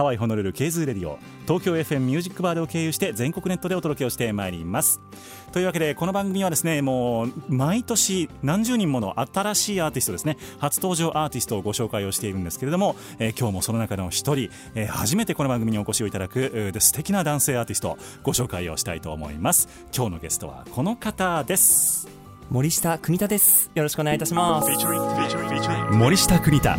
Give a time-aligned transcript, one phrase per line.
[0.00, 4.98] ハワイホノルル KZOO Radio 東京 FM ミュージックバードを経由して全国ネットでお届けをしてまいります。
[5.52, 19.68] というわけでこの番組はですねもう毎年何十人もの新しいアーティストですね初登場アーティストをご紹介をしているんですけれども、えー今日もその中の一人、えー初めてこの番組にお越しをいただく素敵な男性アーティストをご紹介をしたいと思います。
[19.94, 22.08] 今日のゲストはこの方です。
[22.50, 23.70] 森下邦太です。
[23.74, 26.70] よろしくお願いいたします.森下邦太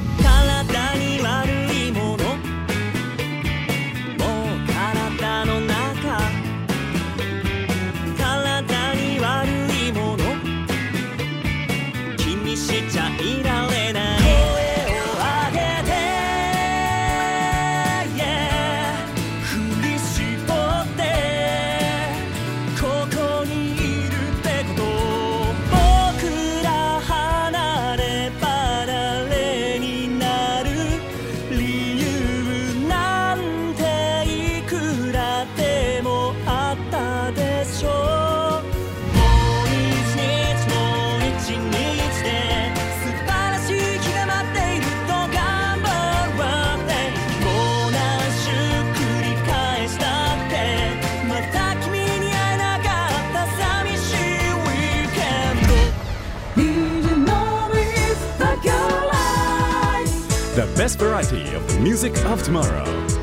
[60.81, 63.20] best variety of the music of tomorrow.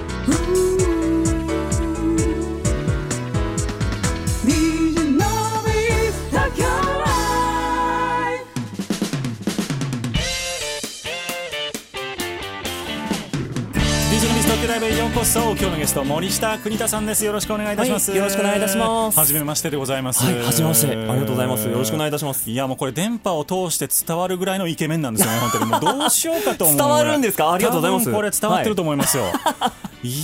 [15.08, 17.24] うこそ今日のゲスト森下邦太さんです。
[17.24, 19.18] よろしくお願いいたします、はいよろしくお願いいたします。
[19.18, 20.24] 初めましてでございます。
[20.24, 20.88] はいはじめまして。
[20.88, 21.68] ありがとうございます。
[21.68, 22.50] よろしくお願いいたします。
[22.50, 25.64] いやもうこれ電波を通して伝わるぐらいのイケメンなんですよね本当に。
[25.66, 27.52] もうどうしようかと思う 伝わるんですか？
[27.52, 28.12] ありがとうございます。
[28.12, 29.26] これ伝わってると思いますよ、い、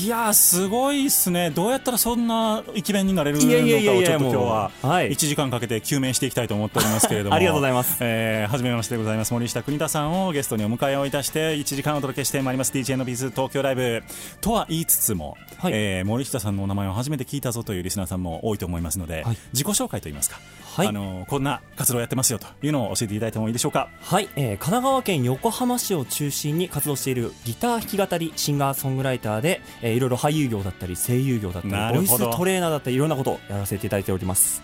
[0.06, 1.50] やーすごいっすね。
[1.50, 4.92] どうやったらそんなイケメンになれるのかをいやいやいやいやちょっと今日はもう。
[4.92, 5.10] はい。
[5.10, 7.34] 1時間かけて究明していきたいと思っておりますけれども。
[7.36, 7.96] ありがとうございます。
[8.00, 9.32] えー、初めましてでございます。
[9.32, 12.72] 森下邦太さんをゲストにお迎えをいたして1時間お届けしてまいります。
[12.72, 14.04] DJ のビズ東京ライブ。
[14.40, 15.72] とは言いつつも、はい。
[15.74, 19.36] えー森下さんのお名前を初めて聞いたぞというリスナーさんも多いと思いますので、はい。
[19.52, 20.38] 自己紹介といいますか、
[20.74, 20.86] はい。
[20.88, 23.88] あのこんな活動をやってますよというのを教えていただいてもいいでしょうか？
[24.00, 34.62] はい、えー神奈川県横浜市を中心に活動しているギター弾き語りシンガーソングライターで、えーいろいろ俳優業だったり声優業だったりボイストレーナーだったりいろんなことをやらせていただいております。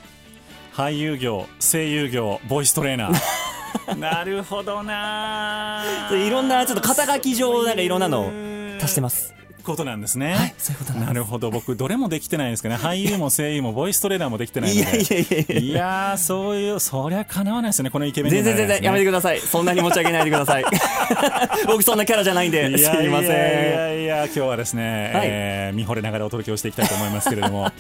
[0.75, 3.15] 俳優業声優業ボイストレーナー。
[3.99, 8.31] なるほどなで いろんなちょっと肩書き上なんかいろんなのを
[8.83, 9.33] 足してます
[9.63, 11.51] ことなんですね、はいそういうことななるほど。
[11.51, 12.81] 僕どれもできてないんですけどね。
[12.85, 14.81] 俳優も声優もボイストレーナーもできてないので。
[14.81, 15.69] いやいやいやい
[16.13, 16.15] や。
[16.19, 19.41] そういうそりゃかなわないですよねこのイケメンに全然全然やめてください。
[19.45, 20.65] そんなに持ち上げないでください。
[21.67, 22.77] 僕そんなキャラじゃないんで。
[22.77, 25.27] すいやいませんいやいやいや今日はですね、はい。
[25.27, 27.71] えー見惚れながらお届けをしていきたいと思いますけれども。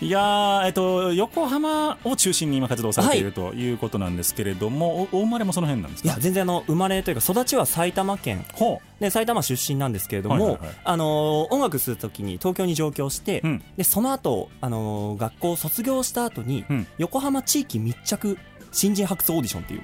[0.00, 6.08] いやーえっと横浜を中心に今活動されているということなんですけれども、おお生まれもその辺なんですか？
[6.08, 10.76] いや全然あの生まれというか育ちは埼玉県ほで埼玉出身なんですけれども、はいはいはい。
[10.84, 13.64] あのー音楽するときに東京に上京して、うん。
[13.76, 16.86] でその後、あのー学校を卒業した後に、うん。
[16.98, 18.38] 横浜地域密着
[18.72, 19.82] 新人発掘オーディションっていう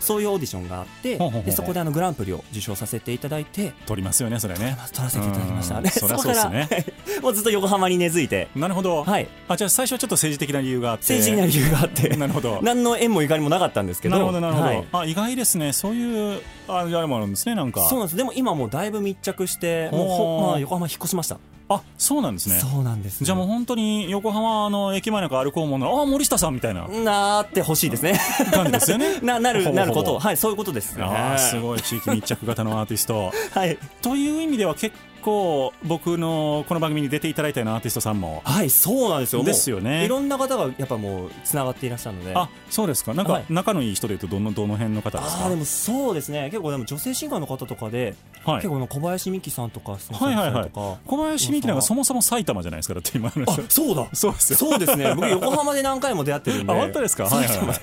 [0.00, 4.76] そういうオーディションがあってでそこであのグランプリを受賞させていただいてう取りますよねそれね。
[4.92, 5.78] 取らせていただきました。
[5.78, 5.82] うん。
[5.82, 6.50] でそこから
[7.22, 8.48] もうずっと横浜に根付いて。
[8.54, 9.28] なるほど、はい。
[9.48, 11.14] あじゃあ最初はちょっと政治的な理由があって。
[11.14, 12.08] 政治的な理由があって。
[12.16, 12.60] なるほど。
[12.62, 14.14] 何の縁もゆかりもなかったんですけど。
[14.14, 14.84] なるほどなるほど、はい。
[14.92, 15.72] あ意外ですね。
[15.72, 17.82] そういうああれもあるんですねなんか。
[17.88, 18.16] そうなんです。
[18.16, 22.60] でも今もうだいぶ密着してもうほまあ、横浜引っ越しましたあそうなんですね。
[22.60, 26.86] そうなんですじゃあもう本当に横浜の駅前なんか歩こうもんならあ森下さんみたいな。
[26.86, 28.18] なってほしいですね。
[28.52, 29.18] 感じですよね。
[29.20, 30.18] な なるなること。
[30.18, 30.96] はいそういうことです。
[31.00, 33.32] あーすごい地域密着型のアーティスト。
[33.52, 33.78] はい。
[34.00, 34.94] という意味では結
[35.26, 38.42] 構僕のこの番組に出ていただいたようなアーティストさんも。
[38.44, 39.42] はいそうなんですよ。
[39.42, 40.04] ですよね。
[40.04, 42.32] いろんな方がやっぱもうつながっていらっしゃるので。
[42.36, 43.12] あそうですか。
[43.12, 43.44] なんかはい。
[43.50, 45.44] 仲のいい人でいうとどのどの辺の方ですか？
[45.44, 46.44] あーでもそうですね。
[46.50, 48.14] 結構でも女性シンガーの方とかで、
[48.44, 48.56] はい。
[48.56, 49.98] 結構の小林美樹さんとかは
[50.32, 50.70] いはいはい。
[50.70, 54.08] 小林美樹なんかそもそも埼玉じゃないですかだって今のあそうだ。
[54.12, 54.58] そうですよ。
[54.58, 55.12] そうですね。
[55.14, 56.72] 僕横浜で何回も出会ってるんで。
[56.72, 57.28] あ本当ですか？
[57.28, 57.78] 埼はいはい。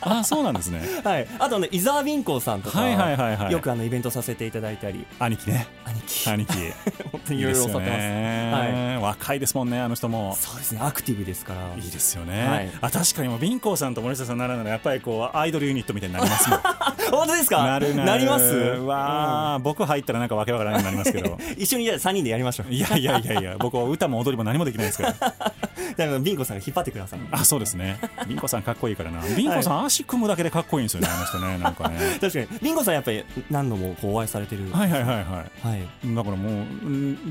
[0.00, 0.80] あそうなんですね。
[1.04, 1.28] はい。
[1.38, 3.52] あとね伊沢敏光さんとか、はいはいはいはい。
[3.52, 5.04] よくあのイベントさせていただいたり。
[5.18, 5.66] 兄貴ね。
[5.84, 6.30] 兄貴。
[6.30, 6.69] 兄貴
[7.12, 7.98] 本当にいろいろ教わってます。
[8.00, 10.36] ね若いですもんねあの人も。
[10.38, 11.60] そうですねアクティブですから。
[11.76, 12.70] いいですよね、はい。
[12.80, 16.60] あ確かにもうビンコさんと森下さんならならやっぱりこうアイドルユニットみたいになりますもん。
[17.10, 17.64] 本当ですか？
[17.64, 18.20] なるなる。
[18.20, 18.54] ります？
[18.54, 21.32] わあ、僕入ったらなんかわけわからないになりますけど。
[21.32, 22.72] う ん一緒にじゃあ3人でやりましょう。
[22.72, 25.12] いやいやいやいや僕は歌も踊りも何もできないですから。
[25.12, 27.98] だからビンゴさんが引っ張ってくださいあそうですね。
[28.28, 29.20] ビンコさんかっこいいからな。
[29.36, 31.98] ビンコさん、足組むだけでかっこいいんですよねあの人ねなんかね。
[32.20, 32.58] 確かに。
[32.62, 34.70] ビンゴさんやっぱり何度もこうお会いされてる。
[34.72, 35.24] はいはいはいはい。
[35.24, 36.14] はい。
[36.14, 36.59] だからもう、うん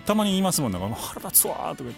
[0.05, 1.89] たまに言いますもんなんか腹立つわーとか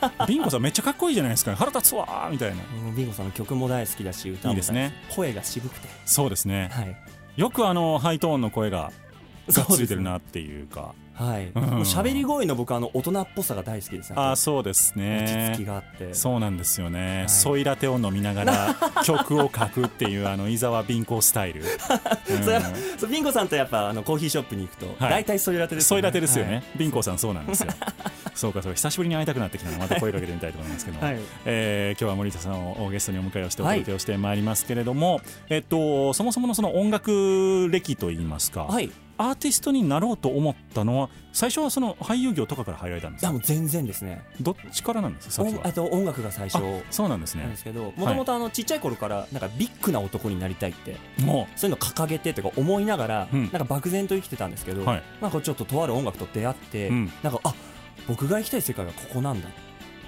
[0.00, 0.26] 言って。
[0.32, 2.56] ビンコさんめっちゃかっこいいじゃないですか腹立つわーみたいな。
[2.88, 4.92] うんビンゴさんの曲も大好きだし歌もいいですね。
[5.10, 5.88] 声が渋くて。
[6.04, 6.70] そうですね。
[6.72, 6.96] はい。
[7.36, 8.92] よくあのハイトーンの声が
[9.48, 11.62] がっついてるねなっていうかはい、うん。
[11.62, 14.10] もう喋り声の僕あの大人っぽさが大好きです。
[14.10, 16.12] ねああそうです落ち着ねきがあって。
[16.12, 17.28] そうなんですよね、はい。
[17.28, 21.64] ソイラテを飲みながら 曲を書くっていうあの伊沢ビンコスタイル、う
[22.38, 22.62] んそれは
[22.98, 25.10] そうビンゴさんとやっぱあのコーヒーショップに行くと、はい。
[25.10, 27.68] 大体ソイラテですソイラテですよね、はいビンコさんそうなんですよ
[28.34, 31.18] そうかそうか久しぶりに会いたくなってきたのでまた声かけてみたいと思いますけども、はい。
[31.44, 43.28] えー今日は森田さんをゲストにお迎えをしてお届けをしてまいりますけれども、えっとそもそものその音楽歴といいますか、はい、いアーティストになろうと思ったのは最初はその俳優業とかから入られたんですか？
[43.28, 44.22] やもう全然ですね。
[44.40, 46.64] どっちからなんですかあと音楽が最初。
[46.64, 47.42] あそうなんですね。
[47.42, 53.42] なんですけどもともとあのちっちゃい頃からなんかビッグな男になりたいってもそういうの掲げてとか思いながら、うん。
[53.44, 55.02] なんか漠然と生きてたんですけど、はい。
[55.20, 57.12] なんかちょっととある音楽と出会って、うん。
[57.22, 57.54] なんかあ
[58.06, 59.48] 僕が行きたい世界はここなんだ。
[59.48, 59.52] う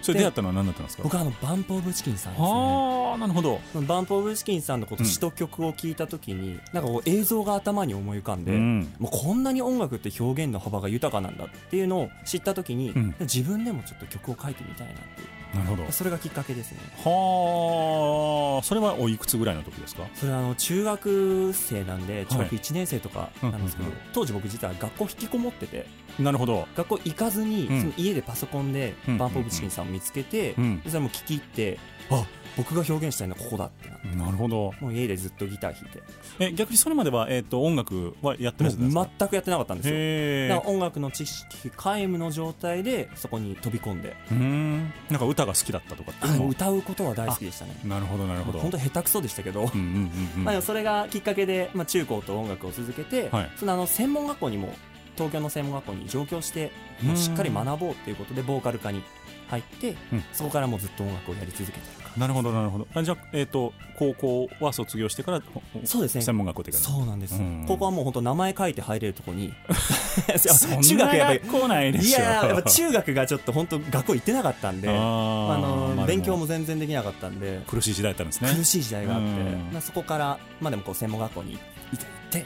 [0.02, 1.02] それ出会ったのは何だったんですか？
[1.02, 2.48] 僕はあのバンプ・オブ・チキンさんですね。
[2.48, 8.92] はあなるほど、バンプ・オブ・チキンさんのことうん詩と曲を聞いた時に、なんかこう映像が頭に思い浮かんで、うん。
[8.98, 13.14] もうこんなに音楽って表現の幅が豊かなんだっていうのを知った時に、うん。
[13.20, 15.90] 自分でもちょっと曲を書いてみたいなっていうなるほど。
[15.92, 16.78] それがきっかけですね。
[17.04, 18.64] はあ。
[18.64, 20.06] それはおいくつぐらいの時ですか？
[20.14, 25.86] それはあの中学生なんで中学1年生とかなんですけど、当時僕実は学校引きこもってて
[26.18, 26.66] なるほど。
[26.76, 27.80] 学校行かずに、うん。
[27.80, 29.18] その家でパソコンでうん。
[29.18, 30.54] バンプ・オブ・チキンさんを見つけて、
[30.86, 31.78] それも聞き入って
[32.10, 32.24] あ
[32.56, 34.72] 僕が表現したいのはここだってななるほど。
[34.80, 36.02] もう家でずっとギター弾いて。
[36.38, 39.00] え逆にそれまでは、えー、と音楽はやってらっしゃったんですか？
[39.00, 39.94] もう全くやってなかったんですよ。
[39.96, 44.92] へだから音楽の知識皆無の状態でそこに飛び込んで、えうん。
[45.10, 47.78] なんか歌が好きだったとかって歌うことは大好きでしたね。
[47.84, 48.58] なるほどなるほど。
[48.58, 49.70] 本当下手くそでしたけど、
[50.36, 53.50] まあそれがきっかけで、まあ、中高と音楽を続けて、はい。
[53.56, 54.72] そのあの専門学校にも
[55.16, 56.70] 東京の専門学校に上京して
[57.14, 59.02] しっかり学ぼうということでボーカル科に
[59.48, 60.24] 入って、うん。
[60.32, 62.86] そこからもうずっと音楽をやり続けてるかなるほどなるほど。
[62.94, 65.42] あじゃあ、えー、と高校は卒業してから
[65.84, 66.22] そうですね。
[66.22, 67.64] 専門学校っていうかそうなんです、うん。
[67.66, 69.52] ここはもう本当名前書いて入れるとこに。
[70.36, 72.22] そんな中学やっぱりないでいしょ。
[72.22, 77.60] ややっぱ中学がちょっと本当学校行ってなかったんであの勉強も全然できなかったんで。
[77.66, 78.50] 苦しい時代だったんですね。
[78.54, 79.70] 苦しい時代があって、うん。
[79.72, 81.58] まあ、そこから、まあ、でもこう専門学校に行
[82.00, 82.44] って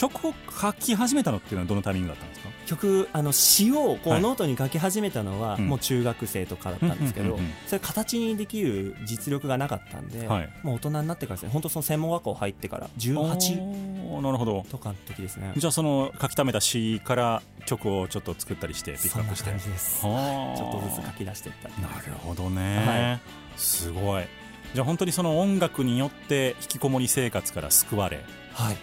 [0.00, 2.48] 曲を書き始めたのっていうのはどのタイミングだったんですか？
[2.66, 4.20] 曲あの詩をこはい。
[4.20, 5.68] うノートに書き始めたのはうん。
[5.68, 10.48] もう中学生とかだったんですけどそれ形にできる実力がなかったんで、はい。
[10.62, 11.50] もう大人になってからですね。
[11.52, 14.64] 本当その専門学校入ってから18おーなるほど。
[14.70, 15.52] とかの時ですね。
[15.56, 19.50] じゃあその書き溜めた詩から曲をちょっと作ったりしてピックそんなアップして。
[19.50, 20.00] 感じです。
[20.00, 21.68] ちはょあっとずつ書き出していった。
[21.82, 24.24] なるほどね、はすごい。
[24.72, 28.76] じゃあ本当にその音楽によって引きこもり生活から救われはい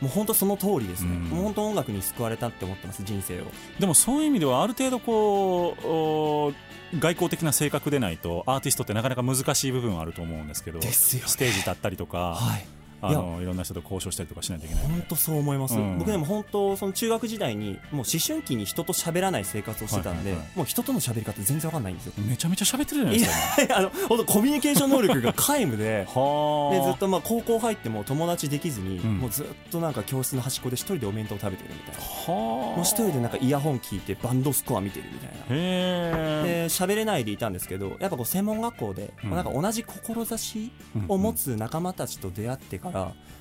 [0.00, 1.22] もう本当その通りですね、うん。
[1.24, 3.44] もう本当音楽に救われたって思ってます人生を。
[3.78, 6.52] でもそういう意味ではある程度こうお
[6.98, 11.28] 外交的な性格でないとアーティストってなかなか難しい部分はあると思うんですけどですよね。
[11.28, 12.66] ステージ立ったりとか、はい
[13.02, 14.84] あのいろんな人と交渉したりとかしないといけない。
[14.84, 15.98] 本当そう思います、うん。
[15.98, 20.58] 僕でも本当その中学時代にもう思春期に人と喋らない生活をしてたんで、はいはいはい。
[20.58, 22.12] もう人との喋り方全然わかんないんですよ。
[22.18, 26.06] めちゃめちゃ喋ってるじゃないいですか、やあの本当コミュニケーション能力が皆無で。
[26.10, 26.74] はあ。
[26.74, 29.18] でずっとまあ高校入っても友達できずに、うん。
[29.18, 32.00] もうずっとなんか教室の端っこで一人でお弁当食べてるみたいな。
[32.00, 32.76] はあ。
[32.76, 36.42] もう一人でなんかイヤホン聞いてバンドスコア見てるみたいな。
[36.44, 39.30] で喋れないでいたんですけどやっぱこう専門学校で、うん。
[39.30, 40.72] なんか同じ志
[41.08, 42.89] を持つ仲間たちと出会ってから、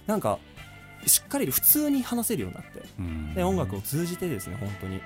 [0.08, 0.39] なんか
[1.06, 2.82] しっかり普通に話せるようになって
[3.36, 5.00] で音楽を通じてですね本当に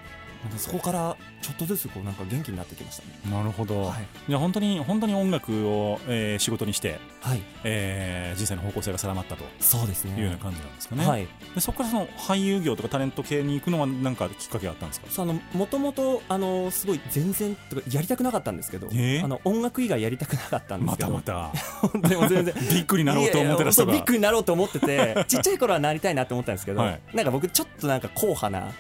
[0.44, 3.36] なんかそこからちょっとずつこうなんか元気になってきましたね。
[3.36, 4.08] なるほど、はい。
[4.28, 7.42] じゃあ本当に本当に音楽を、えー仕事にして、はい。
[7.64, 9.46] えー人生の方向性が定まったと。
[9.60, 10.16] そうですね。
[10.18, 11.28] いうような感じなんですかね、はい。
[11.56, 15.08] でそこからその俳優業とかタレント系に行くのは何かきっかけがあったんですか？
[15.10, 19.24] そうあのもともとあのすごい全然とかやりたくなかったんですけど、えー？
[19.24, 21.10] あの音楽以外やりたくなかったんですまけど。
[21.10, 21.48] たまた。
[21.94, 22.54] 本当にもう全然。
[22.70, 23.94] びっくりなろうと思ってた人が。
[23.94, 27.02] ビッグになろうと思っててちっちゃい頃はなりたいなって思ったんですけど、 はい。
[27.14, 28.72] なんか僕ちょっとなんか硬派な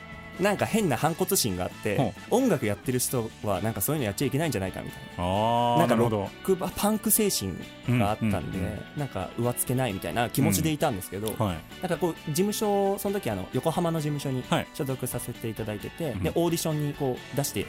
[0.43, 5.77] なんか変な反骨心があってほ音楽やってる人はなんかそういうのやっちゃいけないんじゃないかみたいな。
[5.77, 7.53] なんかロックバパンク精神
[7.99, 8.71] があったんで、うんうん。
[8.71, 11.57] うんなんか上付けないみたいな気持ちでいたんですけど、はい。
[11.81, 14.67] なんかこう事務所その時あの横浜の事務所にはい。
[14.73, 16.23] 所属させていただいてて、うん。
[16.23, 17.65] でオーディションにこう出して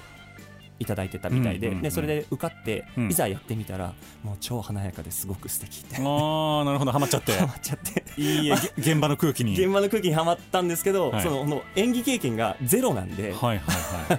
[0.78, 1.82] いただいてたみたいで,、うんうんうん。
[1.82, 3.10] でそれで受かって、うん。
[3.10, 5.96] いざやってみたらもう超華やかですごく素敵って。
[5.96, 7.32] ああなるほどハマっちゃって。
[7.32, 8.04] ハマっちゃって。
[8.16, 9.52] いい 現場の空気に。
[9.52, 11.22] 現場の空気にはまったんですけど、はい。
[11.22, 14.18] そのこの演技経験がゼロなんで、はいはいは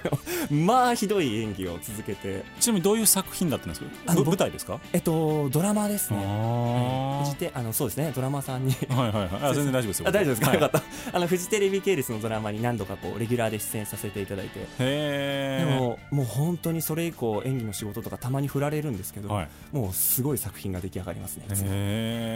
[0.50, 0.52] い。
[0.54, 2.44] まあひどい演技を続けて。
[2.60, 4.14] ちなみにどういう作品だったんですか？
[4.14, 4.80] 舞台ですか？
[4.92, 6.18] えっとドラマですね。
[6.24, 8.12] あフジテあのそうですね。
[8.14, 8.74] ドラマさんに。
[8.90, 9.30] あはいはいはい。
[9.50, 10.08] あ全然大丈夫ですよ。
[10.08, 10.60] あ大丈夫ですか、はい。
[10.60, 11.16] よかった。
[11.16, 14.60] あのフジテレビ系列のドラマに何度かこうレギュラーで出演させていただいて。
[14.60, 19.48] へえでももう本当にそれ以降演技の仕事とかたまに振られるんですけど、はい。
[19.72, 21.46] もうすごい作品が出来上がりますね。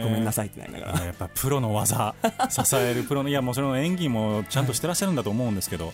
[0.03, 1.05] ごめんなさいってなりながら。
[1.05, 2.13] やっぱプロの技
[2.49, 5.93] 支えるプロのいやもちろん演技もちゃんとしてらっしゃるんだと思うんですけど、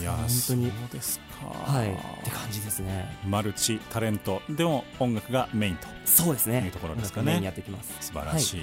[0.00, 0.70] い、や本当に。
[0.70, 1.72] そうですか。
[1.72, 1.90] はい。
[1.90, 3.16] って感じですね。
[3.26, 4.42] マルチタレント。
[4.48, 5.88] でも音楽がメインと。
[6.04, 6.60] そうですね。
[6.60, 7.40] いうところですかね。
[7.42, 7.92] やっていきます。
[8.00, 8.60] 素晴らしい、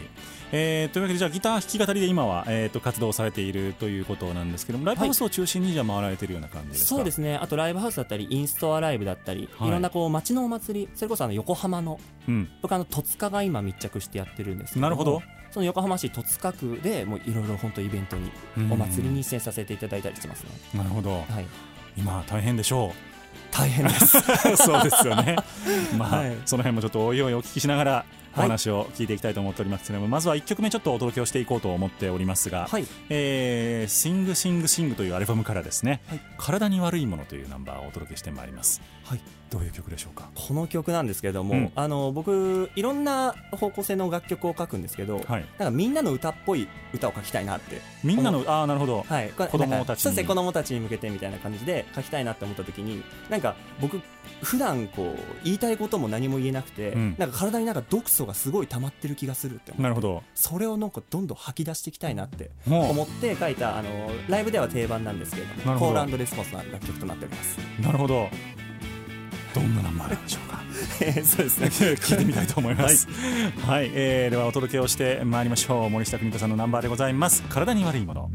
[0.54, 7.36] えーというわけでじゃあギター弾き語りで今は、えー、と活動されているということなんですけどもライブハウスを中心にじゃあ回られているような感じですか、そうですね。
[7.36, 9.68] あとライブハウスだったりインストアライブだったり、はい。
[9.70, 15.22] い、ろんなこう街のお祭りそれこそあの横浜のうん、僕あの戸塚が今密着してやってるんですけどなるほど。
[15.50, 18.72] その横浜市戸塚区でもういろいろ本当イベントにうん。
[18.74, 21.22] お祭りに出演させていただいたりしてますね、なるほど。
[21.22, 21.46] はい。
[21.98, 22.94] 今大変でしょ
[23.52, 24.18] 大変です。
[24.18, 24.22] う
[24.58, 25.36] そうですよね。
[25.98, 26.38] まあ、はい。
[26.46, 28.06] その辺もちょっとおいおいお聞きしながら
[28.36, 28.50] おはい。
[28.50, 32.86] 話を聞いていきたいと思っておりますけれども、まずは1曲目ちょっとお届けをしていこうと思っておりますが、はい。
[33.10, 36.22] えー、シングシングシングというアルバムからですね、はい。
[36.38, 38.82] 体に悪いものというナンバーをお届けしてまいります。
[39.04, 39.20] はい。
[39.50, 40.30] どういう曲でしょうか？
[40.34, 41.72] この曲なんですけれども、うん。
[41.76, 45.46] あの僕いろんな方向性の楽曲を書くんですけど、はい。
[45.58, 47.82] なんかみんなの歌っぽい歌を書きたいなって。
[48.02, 50.26] みんなのああなるほど、はい、子供たちに。
[50.26, 54.00] 子供たちに向けてみたいな感じで書きたいなって思った時になんか僕
[54.42, 57.16] 普段こう言いたいことも何も言えなくて、うん。
[57.18, 59.84] なんか体になんか毒素がすごい溜まってる気がするって思って。
[59.84, 60.24] なるほど。
[60.36, 63.90] それをなんかどんどん吐き出していきたいなっても思って書いたあの
[64.28, 65.94] ライブでは定番なんですけれどもなるほど。
[65.94, 67.58] コールレスポンスの楽曲となっております。
[67.80, 68.30] うなるほど。
[69.54, 70.62] どんなナンバーなんでしょうか。
[71.24, 71.68] そうですね。
[72.00, 73.08] 聞いてみたいと思います。
[73.66, 75.90] はい、えーではお届けをしてまいりましょう。
[75.90, 77.44] 森下邦子さんのナンバーでございます。
[77.50, 78.30] 体に悪いもの。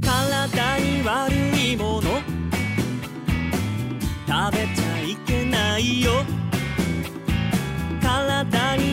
[0.00, 2.02] 体に悪いもの。
[4.26, 6.12] 食べちゃいけないよ。
[6.24, 6.41] 体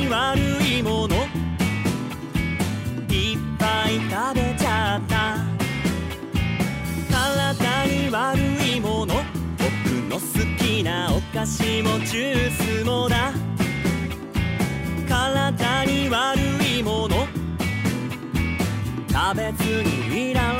[0.09, 1.15] 悪いもの。
[3.09, 5.37] いっぱい食べちゃった。
[7.11, 9.23] 体に悪いもの。
[9.57, 9.65] 僕
[10.09, 10.21] の好
[10.57, 13.31] きなお菓子もジュースもだ。
[15.07, 17.27] 体に悪いもの。
[19.09, 20.58] 食べずにいられ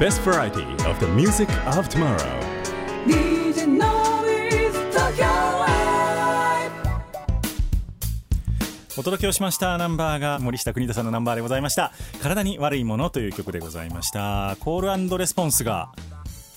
[0.00, 2.16] best variety of the music of tomorrow」
[3.06, 6.72] DJ Noise Tokyo Live
[8.96, 11.92] お届けをしましたナンバーが森下邦人さんのナンバーでございました。
[12.22, 14.56] 体に悪いものという曲でございました。
[14.60, 15.90] コールレスポンスが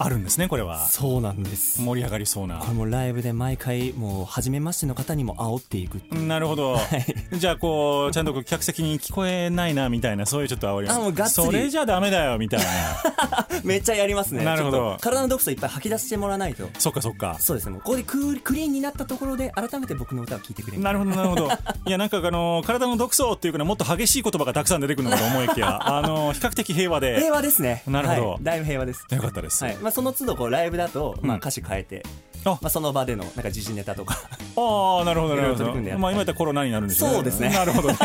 [0.03, 0.85] あるんですねこれは。
[0.87, 1.81] そうなんです。
[1.81, 2.57] 盛り上がりそうな。
[2.57, 6.27] これもライブで毎回もう初めましての方にも煽っていくっていう。
[6.27, 6.77] なるほど、
[7.31, 11.45] じゃあこうちゃんと客席に聞こえないなみたいなそういうちょっと煽りあもうがっつり。
[11.45, 12.65] それじゃダメだよみたいな。
[13.63, 14.97] めっちゃやりますねなるほど。
[14.99, 16.67] 体の毒素いっぱい吐き出してもらわないと。
[16.79, 17.37] そっかそっか。
[17.39, 20.83] そうですねここでクークリーンになったところで改めて僕の歌を聴いてくれる。
[20.83, 21.49] なるほどなるほど。
[21.87, 25.97] いやなんかあの体の毒素っていうかねもっと激しい言葉がたくさん出てくるのかと思いきや。
[25.97, 27.19] あの比較的平和で。
[27.19, 27.83] 平和ですね。
[27.87, 28.29] なるほど。
[28.31, 28.43] はい。
[28.43, 29.05] だいぶ平和です。
[29.09, 29.77] よかったです、はい。
[29.77, 31.39] まあ、その都度こうライブだと、まあ、うん。
[31.39, 34.17] 歌詞変えて、あまあ、その場でのなんか時事ネタとか。
[34.55, 35.73] ああなるほどなるほど。
[35.73, 37.49] まあ今言ったらコロナになるんでしょそうですね。
[37.49, 37.97] なるほどね。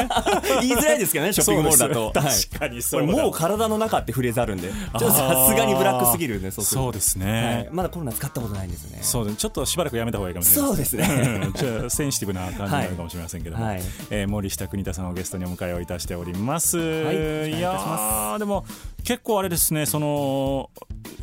[0.61, 2.12] 言いづらいですけどね ショッピングモールだと。
[2.12, 3.07] 確かにそうだ。
[3.07, 4.68] これもう体の中ってフレーズあるんで。
[4.68, 8.99] ちょっとさすがにブラックすぎるんでそうですはねい、まだコロナ使ったことないんですよね。
[9.02, 9.37] そうです。
[9.37, 11.40] ちょっとしばらくやめた方がいいかもしれないそうですね。
[11.45, 13.83] うんちょセンシティブな感じになるかもしれませんけども、はい。
[14.11, 16.80] えー森下邦太さんをゲストにお迎えをいたしております、い。
[16.80, 18.64] よろしくお願いいやでも
[19.04, 20.71] 結構あれですねその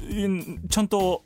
[0.10, 1.24] うんちゃんと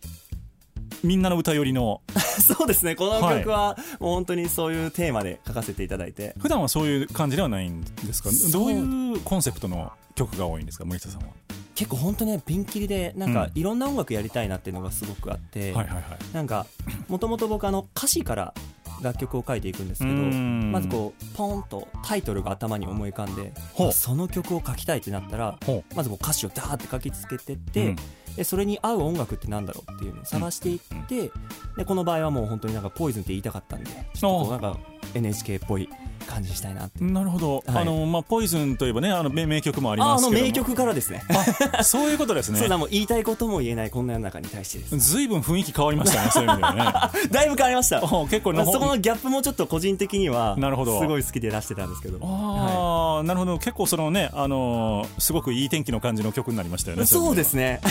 [1.04, 2.02] みんなの歌寄りの。
[2.40, 2.96] そうですね。
[2.96, 6.36] この曲はもう本当にそういうテーマで書かせていただいて。
[6.40, 8.30] 普段はそういう感じではないんですか？
[8.52, 10.86] どういうコンセプトの曲が多いんですか？
[10.86, 11.28] 森下さんは。
[11.76, 13.52] 結構本当ねピンキリでなんかうん。
[13.60, 16.04] いろんな音楽やりたいなっていうのがすごくあって、はいはいはい。
[16.34, 16.66] なんか
[17.08, 18.54] もともと僕あの歌詞から
[19.02, 20.72] 楽曲を書いていくんですけどうん。
[20.74, 23.54] まずこうポンとタイトルが頭に思い浮かんで
[23.94, 27.96] その曲を書きたいってなったらほまずこう歌詞をダーって書きつけてっうてん
[28.40, 31.30] でそれに合う音楽ってなんだろうっていうのを探していって
[31.76, 34.80] でこの場合はもう本当になんかポイズンって言いたかったんでちょっとなんか
[35.14, 35.90] NHK っぽい
[36.30, 37.82] 感じにしたいなってなるほど、はい。
[37.82, 40.38] あのまあポイズンといえばねあの名名曲もありああますけども。
[40.38, 41.24] の名曲からですね。
[41.78, 42.60] あそういうことですね。
[42.60, 44.98] そうだもう言いたいことも言えないこんな世の中に対してです。
[45.00, 47.30] ずいぶん雰囲気変わりましたね そういう意味ではね。
[47.32, 48.04] だいぶ変わりました。
[48.04, 51.00] お結構ねまあそこのギャップもちょっと個人的にはなるほど。
[51.00, 53.58] すごい好きで出してたんですけどああ、なるほど。
[53.58, 57.82] 結構そのねあのーすごくいい天気の感じの曲になりましたよねそうですね。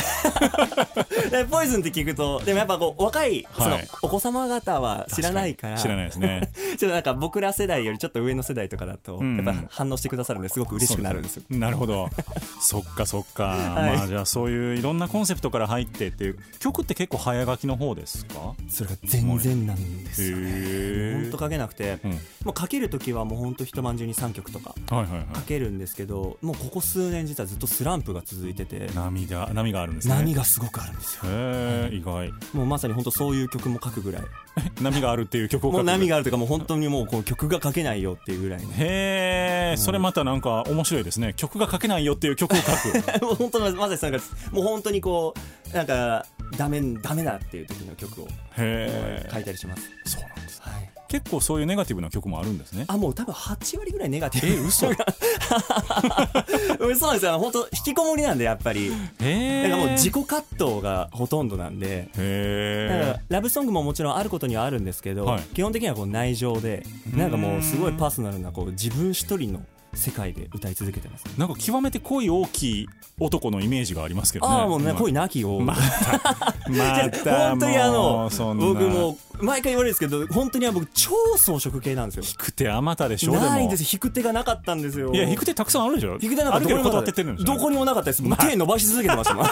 [1.30, 3.88] でポイズンって聞くとでもやっぱこう若いそのはい。
[4.02, 5.76] お子様方は知らないから。
[5.76, 6.50] 知らないですね。
[6.78, 11.42] ちょっとなんか僕ら世代よりちょっと上の世代とかだとうんやっぱ反応してくださるんですごく嬉しくなるんですよ。
[11.50, 12.08] なるほど。
[12.60, 13.96] そっかそっか、い。
[13.96, 18.54] まあじゃあそういういろんなコンセプトから入ってっていう曲って結構早書きの方ですか？
[18.68, 22.10] それが全然なんですよへえ本当書けなくてうん。
[22.44, 28.88] もう書ける時はもう本当一晩中に3曲とか書けるんですけどもうここ数年実はずっとスランプが続いてて。
[28.94, 30.14] 涙波があるんですね。
[30.14, 31.22] 波がすごくあるんですよ。
[31.26, 32.30] へえ意外。
[32.52, 34.22] もうまさに本当そういう曲も書くぐらい。
[34.82, 41.34] 波があるっていう曲を書くもう波があるというかもう本当にもうこう曲が書けないよっていうぐらいのへえ、それまたなんか面白いですね。
[41.36, 42.68] 曲が書けないよっていう曲を書く。
[43.24, 45.34] もう本当にまさになんかもう本当にこ
[45.72, 46.26] うなんか
[46.56, 52.84] ダメダメだっていう時の曲をへえ書いたりします、そうなんですはい、結構そういうネガティブな曲もあるんですね。
[52.86, 54.64] あもう多分8割ぐらいネガティブ。
[54.64, 54.88] え嘘。
[54.88, 54.96] うん
[56.98, 57.38] そうなんですよ。
[57.38, 58.90] 本当引きこもりなんでやっぱり。
[58.90, 62.10] へえだからもう自己葛藤がほとんどなんで。
[62.16, 65.42] へだからえラブソングももちろんあることにはあるんですけど、はい。
[65.54, 69.62] 基本的にはこう内情でなんかもうすごいパーソナルなこう自分一人の
[69.94, 74.54] 世界で歌い続けてます、なんか極めて恋大きい男のイメージがありますけどね。
[74.54, 75.80] ああもうね恋なきを、また。
[76.70, 82.24] また 本当にあの僕もう毎回言われるんですけど本当には僕超装飾系なんですよ。
[82.26, 83.44] 引く手あまたでしょでも。
[83.44, 85.12] ないんです引く手がなかったんですよ。
[85.12, 86.18] いや引く手たくさんあるでしょ。
[86.20, 87.54] 引く手なかったあるけどこにもなかってってるんでしょ。
[87.54, 88.22] どこにもなかったです。
[88.22, 89.46] 僕手伸ばし続けてましたもん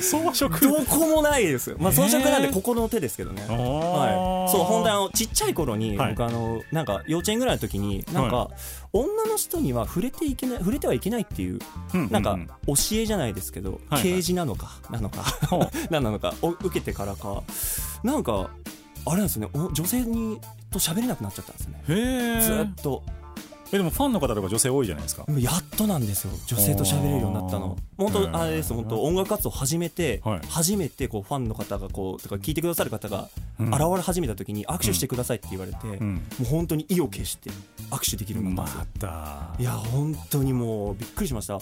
[0.00, 1.76] 装飾どこもないですよ。
[1.78, 3.42] まあ装飾なんでここの手ですけどね。
[3.42, 6.10] はい、そう本当にあのちっちゃい頃に、はい。
[6.10, 8.50] 僕あのなんか幼稚園ぐらいの時になんか、
[8.92, 11.58] 女の人には触れていけない触れてはいけないっていう
[11.94, 12.46] うんなんかうん。
[12.46, 14.02] 教えじゃないですけど、はいはい。
[14.02, 15.24] 啓示なのかなのか
[15.90, 17.42] 何なのかを受けてからか
[18.02, 18.50] なんか
[19.06, 19.50] あれなんですよね。
[19.54, 20.40] お女性に
[20.70, 21.84] と喋れなくなっちゃったんですよね。
[21.88, 22.40] へえ。
[22.40, 23.02] ずーっと。
[23.72, 25.24] えでもファンの方とか女性多いじゃないですか。
[25.36, 26.32] やっとなんですよ。
[26.46, 27.76] 女性と喋れるようになったの。
[27.96, 30.40] 本当あれです本当音楽活動始めて、はい。
[30.48, 33.68] 初めてこうファンの方がこうとか聞いてくださる方がうん。
[33.68, 36.14] 現れ始めた時に握手してくださいって言われて、うん。
[36.14, 37.50] もう本当に意を決して
[37.90, 39.10] 握手できるようになったんですよ。
[39.10, 39.62] また。
[39.62, 41.58] いや本当にもうびっくりしました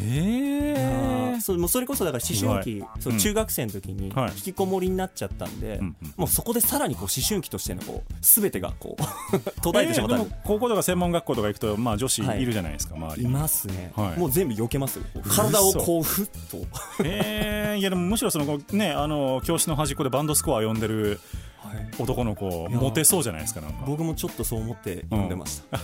[0.00, 3.18] へえそうもうそれこそだから思春期、そううん。
[3.18, 4.30] 中学生の時にはい。
[4.30, 5.80] 引きこもりになっちゃったんで、
[6.16, 12.42] もうそこでさらにこう思春期としてのこう全てがこう途絶えてしまったんででも高校とか専門学校とか行くとまあ女子はい。
[12.42, 14.18] いるじゃないですか周りいにますね、はい。
[14.18, 15.04] もう全部避けますよ。
[15.28, 16.58] 体をこうふっと。
[17.04, 21.20] へえいやでもむしろそのねあの教室の端っこでバンドスコア読んでる
[21.98, 23.84] 男の子モテそうじゃないですかなんか。
[23.86, 25.78] 僕もちょっとそう思って読んでました、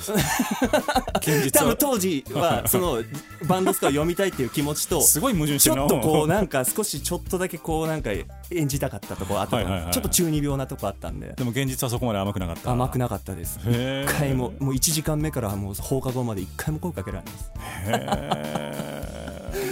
[1.18, 3.02] 現実多分は当時はその
[3.46, 8.10] バンドスコア読みたいっていう気持ちとすごい矛盾しちてるなょっとこうなんか少しちょっとだけこうなんか
[8.50, 11.34] 演じたかったとこあったちょっと中二病なとこあったんで。
[11.36, 12.70] でも現実はそこまで甘くなかった。
[12.70, 13.58] 甘くなかったです。
[13.58, 17.52] 一回ももう1時間目からもう放課後まで一回も声かけられないです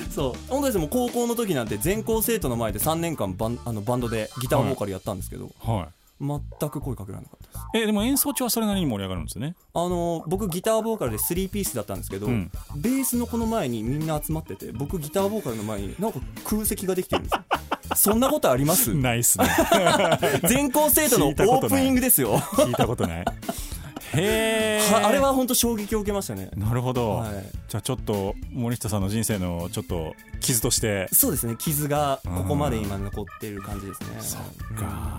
[0.04, 0.32] へそう。
[0.48, 5.88] 本当ですもう高校の時なんて全校生徒の前で3年間バンあのバンドでギターボーカルやったんですけど、ーはい
[6.20, 7.84] 全く声かけられなかったです。
[7.84, 9.54] えでも演奏中はそれなりに盛り上がるんですよね。
[9.74, 12.50] あの僕ギターボーカルで3ピースだったんですけど、うん。
[12.76, 17.44] ベースのこの前にみんな集まってて僕ギターボーカルの前になんか空席ができてるんですよ。
[17.94, 18.94] そんなことあります？
[18.94, 19.46] ないっすね。
[20.48, 22.32] 全校生徒のオープニングですよ。
[22.32, 23.24] は聞いたことない。
[24.14, 26.50] へえあれは本当衝撃を受けましたね。
[26.56, 27.44] なるほど、はい。
[27.68, 31.08] じゃあちょっと森下さんの人生のちょっと傷として。
[31.12, 31.56] そうですね。
[31.58, 34.06] 傷がここまで今残ってる感じですね。
[34.20, 35.18] そっか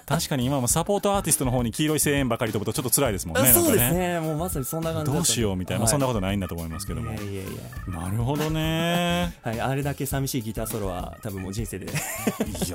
[0.11, 3.49] 確かに今もサポートアーティストの方に黄色い声援ばかり飛ぶとちょっと辛いですもんね。
[3.49, 4.19] うんそうですね。
[4.19, 7.99] もうまさにそんな感じどうしようみたいな、まあそんなことないんだと思いますけども、いやいやいや。
[7.99, 9.35] なるほどね。
[9.43, 11.85] はい、あれだけ寂しいギターソロは多分もう人生で。
[11.87, 11.93] いや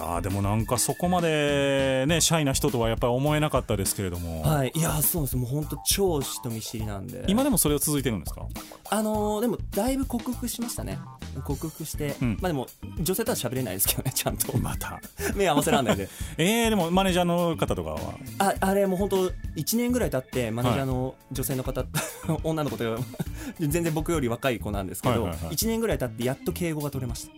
[0.03, 5.37] ーでもなんかそこまでねシャイな人とはやっぱり思えなかったですけれども、はいいやそうです。
[5.37, 7.25] もう本当超人見知りなんで。
[7.29, 8.43] 今でもそれを続いてるんですか？
[8.91, 10.99] あのーでもだいぶ克服しましたね。
[11.45, 12.39] 克服して、うん。
[12.41, 12.67] まあでも
[13.01, 14.57] 女性とは喋れないですけどねちゃんと。
[14.59, 15.01] また。
[15.37, 16.09] 目合わせらんないで。
[16.39, 17.99] えー、でもマネージャーの方とかは？
[18.39, 21.85] ああれもう本当1年ぐらい経ってマネージャーの女性の方、
[22.45, 23.03] 女の子というか
[23.61, 25.55] 全然僕より若い子なんですけど、はいはいはい。
[25.55, 27.33] 1年ぐらい経ってやっと敬語が取れました。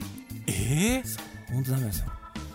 [0.47, 2.07] えー、本当ダメですよ。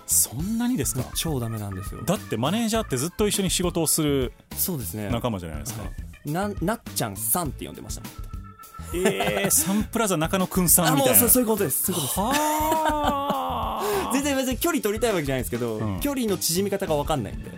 [0.06, 1.04] そんなにですか？
[1.16, 2.04] 超ダメなんですよ。
[2.04, 5.10] だってマネージャーってずっと一緒に仕事をするそうですね。
[5.10, 5.84] 仲間じゃないですか、
[6.26, 8.02] ななっちゃんさんって呼んでました
[8.94, 11.18] えー、サンプラザ中野くんさんみたいな。
[11.18, 11.92] あもうそういうことです。
[11.92, 12.20] そういうことです。
[12.20, 13.80] は
[14.10, 14.14] あ。
[14.14, 16.00] 全然別に距離取りたいわけじゃないんですけど、うん。
[16.00, 17.52] 距離の縮み方が分かんないんで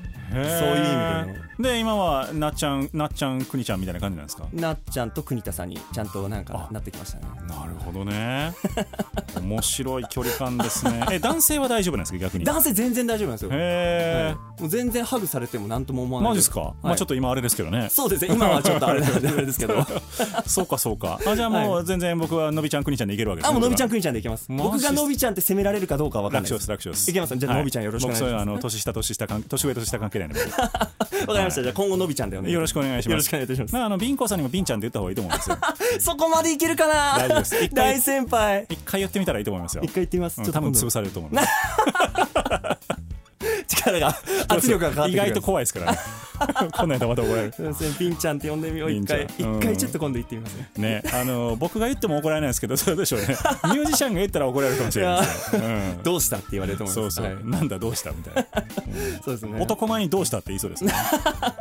[0.43, 1.69] そういう意味での。
[1.69, 4.45] で今はなっちゃんなっちゃんくにちゃんみたいな感じなんですか？
[4.53, 6.73] なっちゃんと国田さんにちゃんとなんかあ。
[6.73, 7.25] なってきましたね。
[7.47, 8.53] なるほどね。
[9.41, 11.05] 面白い距離感ですね。
[11.11, 12.17] え男性は大丈夫なんですか？
[12.19, 12.43] 逆に。
[12.45, 14.61] 男性全然大丈夫なんですよ、へえ、はい。
[14.61, 16.31] もう全然ハグされても何とも思わない。
[16.31, 17.87] マジですか、まあちょっとと今あれですけどね。
[17.89, 18.33] そうですね。
[18.33, 19.75] 今はちょっとあれなんですけど。
[20.47, 21.19] そうかそうか。
[21.25, 24.45] あじゃあもはう全然僕はのびちゃんくにちゃんでいけるわけですあもうのびちゃんんくにちゃんでいけます。
[24.49, 26.85] 僕がのびちゃんって責められるかどうかは分かん楽勝ないです。
[26.87, 27.11] です楽勝です。
[27.11, 27.37] いけます。
[27.37, 28.31] じゃあのびちゃんよろしくお願いします。
[28.31, 31.63] 僕そういうあの年下年下関年上年下関係ないんで僕わかりました。
[31.63, 33.09] じゃあ今後のびちゃんでお願いよろしくお願いします。
[33.11, 33.73] よろしくお願いいたします。
[33.73, 35.57] まああのビンコさんにもビンちゃんって言った方がいいと思うんですよ。
[35.99, 37.17] そこまでいけるかな？
[37.17, 37.69] 大丈夫です。
[37.73, 38.65] 大先輩。
[38.69, 39.83] 一回言ってみたらいいと思いますよ。
[39.83, 41.47] 一回言ってみます、うん多分潰されると思います。
[43.67, 44.15] 力が
[44.47, 45.23] 圧力がかかってくる。
[45.23, 45.97] 意外と怖いですからね
[46.77, 47.53] こんなんやったらまた怒られる。
[47.53, 48.91] すいませんピンちゃんって呼んでみよう。
[48.91, 49.59] 一回一うん。
[49.59, 50.69] 回ちょっと今度言ってみますね。
[50.77, 53.27] ね、あの 僕が言っても怒られないですけど、そうでしょうね。
[53.27, 55.93] ミュージシャンが言ったら怒られるかもしれないですね。
[55.97, 56.03] うん。
[56.03, 57.51] どうしたって言われると思いそうそう、ますはい。
[57.51, 58.45] なんだどうしたみたいな。
[59.23, 59.59] そうですね。
[59.61, 60.93] 男前にどうしたって言いそうですね。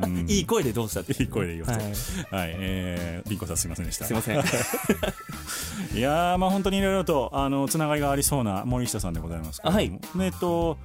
[0.03, 0.27] うん。
[0.29, 1.13] いい声でどうしたって。
[1.23, 2.43] いい声で言いますはい。
[2.43, 4.05] はい、えー、ビンコさんすみませんでした。
[4.07, 4.37] すいません。
[5.97, 10.01] いやー、まあ本当にいろいろと、あの、つながりがありそうな森下さんでございますけれども。
[10.21, 10.27] はい。
[10.27, 10.79] えっと、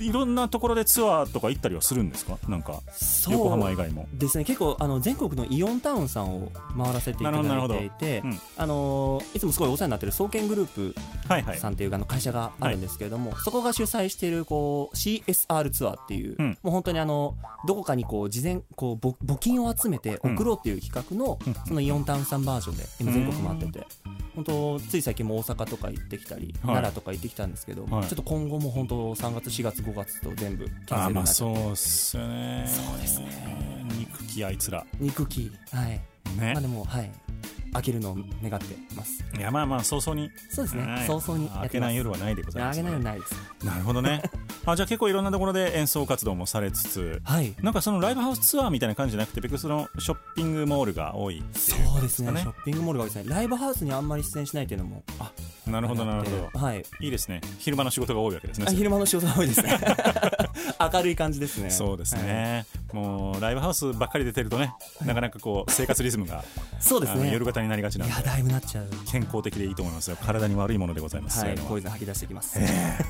[0.00, 2.36] いろんなところでツアーとか行ったりはするんですか？
[2.48, 4.08] なんか、そう横浜以外も。
[4.12, 4.44] ですね。
[4.44, 10.94] 結構あの全国のイオンタウンさんを回らせていただいていてうんあのいつもすごいお世話になってる総研グループ
[11.28, 11.58] はいはい。
[11.58, 16.58] さんっていうあの会社があるんですけれども、そこが主催しているこう CSR ツアーっていう、うん。
[16.62, 21.54] もう本当にあのどこかにこう事前こうぼ募金を集めて送ろうっていう企画の、うん。
[21.66, 23.86] そのイオンタウンさんバージョンで今全国回ってて、
[24.34, 26.52] 本当つい最近も大阪とか行ってきたり、はい。
[26.62, 28.06] 奈良とか行ってきたんですけど、はい。
[28.08, 31.32] ちょっと今後も本当3月4月5月と全部キャンセルになって。
[31.32, 32.64] そうっすよね。
[32.66, 33.26] そうですね。
[33.98, 34.86] 憎きあいつら。
[35.00, 36.00] 肉キはい
[36.38, 36.52] ね。
[36.54, 36.60] まあ。
[36.60, 37.10] でもはい。
[37.72, 39.24] 開けるのを願ってます。
[39.36, 40.30] いやまあまあ早々に。
[40.50, 41.06] そうですね、はい。
[41.06, 41.70] 早々にや明ってます。
[41.70, 42.76] けない夜はないでございます。
[42.76, 43.34] 開けないのないです。
[43.64, 44.22] なるほどね。
[44.66, 47.54] あじゃあ結構いろんなところで演奏活動もされつつはい。
[47.62, 52.40] なんかそのライブハウスツアーみたいな感じじゃなくて別にそのショッピングモールが多いっていうそうですね。
[52.40, 53.34] ショッピングモールが多いですね。
[53.34, 55.02] ライブハウスにあんまり出演しないっていうのも。
[55.66, 56.58] なるほどなるほど。
[56.58, 56.84] はい。
[57.00, 57.40] いいですね。
[57.58, 58.66] 昼間の仕事が多いわけですね。
[58.68, 59.78] あ昼間の仕事が多いですね。
[60.92, 61.70] 明るい感じですね。
[61.70, 62.24] そうですはい。
[62.24, 66.44] ね、もうライブハウスばっかり出てるとねなかなかこう生活リズムが
[66.80, 67.30] そうですね。
[67.32, 68.86] 夜型になりがちないんでやだいぶなっちゃう。
[69.10, 70.16] 健康的でいいと思いますよ。
[70.16, 72.58] 体に悪いものでございます、はいいうのはポイズン吐き出してきます。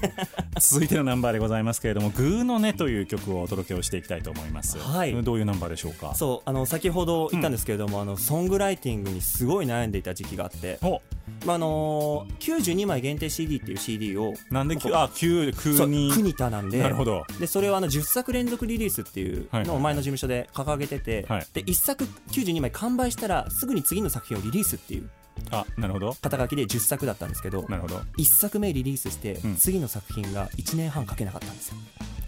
[0.60, 5.22] 続いてのナンバーでございますけれども「グーの音」という曲をお届けをしていきたいと思います、はい。
[5.22, 6.14] どういうナンバーでしょうか？
[6.14, 10.78] そうあの先ほど言ったんですけれども、あのソングライティングにすごい悩んでいた時期があって。
[10.82, 11.00] お
[11.46, 16.78] まああのー、92枚限定 CD っていう CD をなんであ9そう9に国田なんで。
[16.78, 17.24] なるほど。
[17.40, 21.46] でそれをあの10作連続リリースっていうはいのを前の事務所で掲げてて、はい。
[21.52, 25.10] で1作92枚完売したらすぐに次の作品をリリースっていう
[25.50, 26.16] あなるほど。
[26.20, 27.96] 肩書きで10作だったんですけどなるほど。
[28.18, 29.56] 1作目リリースして、うん。
[29.56, 31.76] 次の作品が1年半かけなかったんですよ。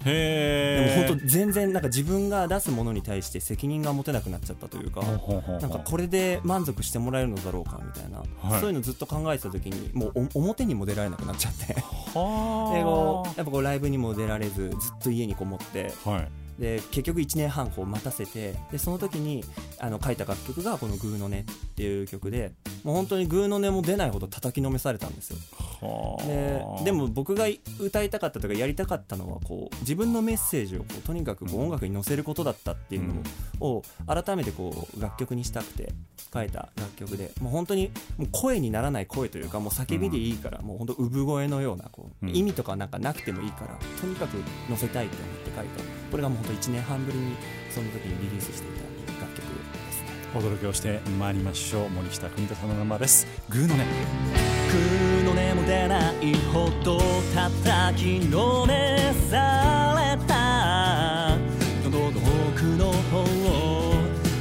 [0.04, 8.60] でへえも本当全然なんか自分が出すものに対して責任が持てなくなっちゃったというかなんかこれで満足してもらえるのだろうかみたいな、はい。
[8.60, 11.74] そういうのずっと考えてた時にもうお表にも出られなくなっちゃって。
[11.74, 11.82] では
[12.14, 19.44] こうやっぱこうライブにも出られずずっと家にこもってあはいで結局1年半こう待たせてでその時に
[19.78, 22.52] あの書いた楽曲がこの「グーの音」っていう曲で
[22.84, 25.36] もう本当にグーの音も出ないほど叩きのめされたんですよ。
[25.80, 26.84] はあ。
[26.84, 27.46] ででも僕が
[27.80, 33.14] 歌いたかったとかやりたかったのはこう自分のメッセージをこうとにかくこう音楽に乗せることだったっていうの
[33.60, 35.92] を改めてこう楽曲にしたくて
[36.32, 42.36] 書いた楽曲でもう本当にもう声にならない声というかもう叫びでいいから、もう本当産声のようなこう、うん。
[42.36, 44.34] 意味とかなんかなくてもいいからとにかく
[44.68, 47.34] 乗せたいと思って書いたこれがもう本当1年半ぶりに
[47.68, 48.70] その時にリリースしてい
[49.16, 49.50] た楽曲で
[49.90, 50.10] すね。
[50.32, 51.90] お届けをしてまいりましょう。
[51.90, 53.26] 森下邦人さんのナンバーです。
[53.48, 53.84] グーのね
[54.70, 57.00] 空の根も出ないほど
[57.34, 61.36] 叩きのめされた。
[61.82, 63.94] 喉の奥の方を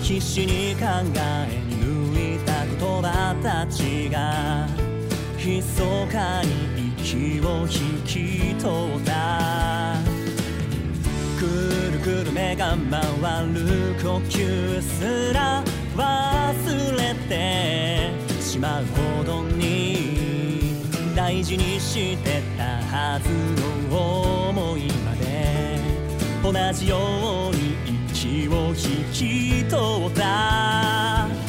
[0.04, 4.68] 必死に考え抜いた言葉たちが
[5.44, 5.82] 密
[6.12, 10.13] かに息を引き取った。
[11.44, 15.62] くるくる目が回る呼吸すら
[15.98, 20.82] 忘れてしまうほどに
[21.14, 23.30] 大事にしてたはず
[23.92, 25.80] の思いまで。
[26.42, 26.98] 同じよ
[27.52, 27.76] うに
[28.14, 28.76] 息を引
[29.12, 31.43] き取った。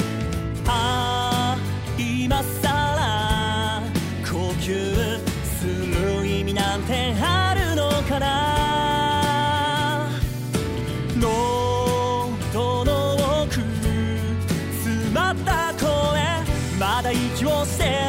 [16.95, 18.04] まだ息を捨て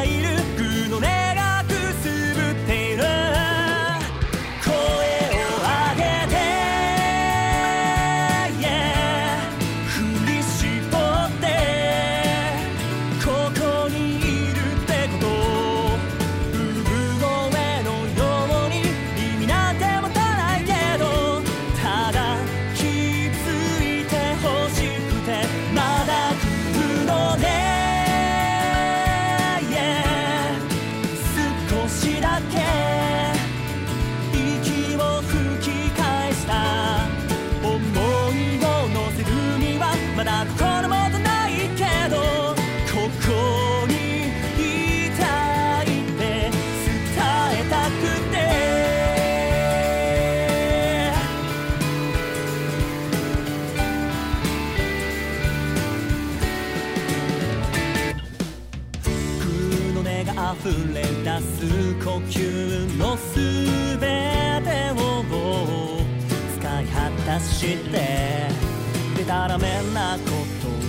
[69.96, 70.24] な言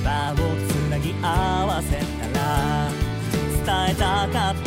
[0.03, 0.35] 葉を
[0.67, 2.91] つなぎ合わせたら
[3.87, 4.66] 伝えたかった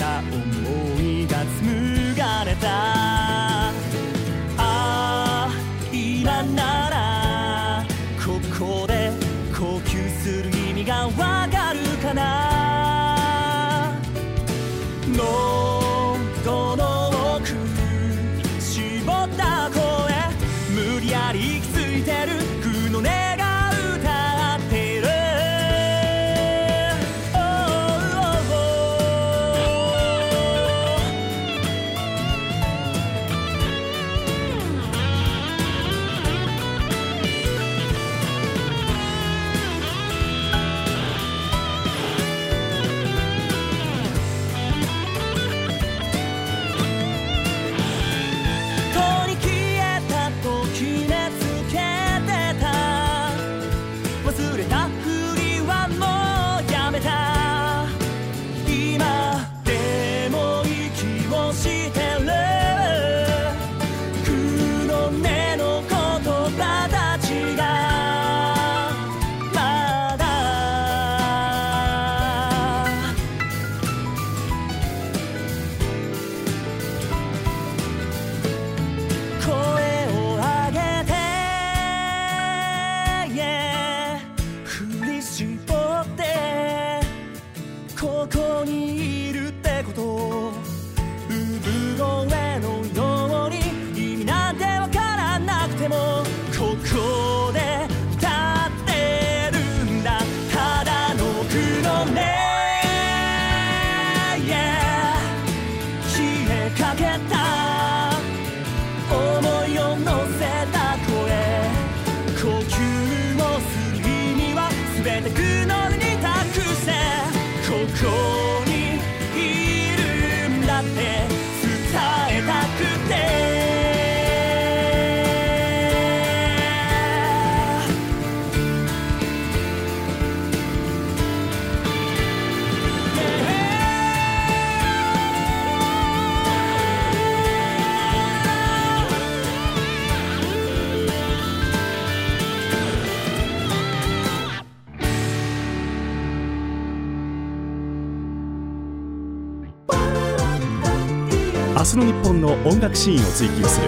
[152.90, 153.87] 楽シーンを追求する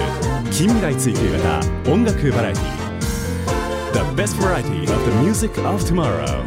[0.53, 2.93] 近未来追求型音楽バラエティ
[3.93, 6.45] The best variety of the music of tomorrow.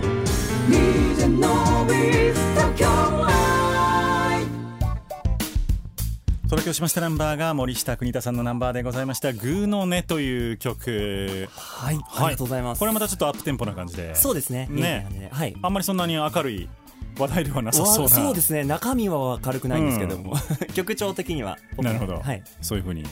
[6.46, 11.50] お届けをしましたナンバーが森下邦太さんのナンバーでございました「グーの音」という曲。
[11.52, 12.80] はい、あはいりがとうございます。
[12.80, 14.16] これまたちょっとアップテンポな感じで。
[14.16, 14.68] そうですね。
[14.70, 15.30] ね。
[15.34, 15.58] はい。
[15.62, 16.70] あんまりそんなに明るい
[17.18, 18.02] 話題ではなさそうな。
[18.04, 18.64] わそうですね。
[18.64, 20.36] 中身は明るくないんですけども、
[20.74, 21.58] 曲調的には。
[21.78, 22.44] なるほど、はい。
[22.62, 23.04] そういうふうに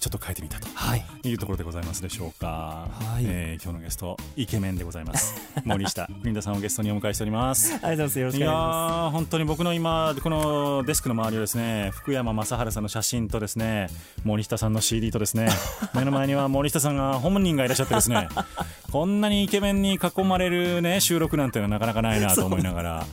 [0.00, 1.04] ちょっと変えてみたとはい。
[1.24, 3.24] いうところでございますでしょうか、はい。
[3.26, 5.34] えー今日のゲストイケメンでございます。
[5.64, 7.72] 森下邦太さんをゲストにお迎えしております。
[7.82, 8.36] ありがとうございます。
[8.38, 13.88] いや本当に僕の今このデスクの周りをですね福山雅治さんの写真とですね
[14.24, 15.48] 森下さんの CD とですね
[15.94, 18.28] 目の前には森下さんが本人がいらっしゃってですね
[18.90, 23.06] こんなにイケメンに囲まれるね収録なんてのはなかなかないなと思いながら。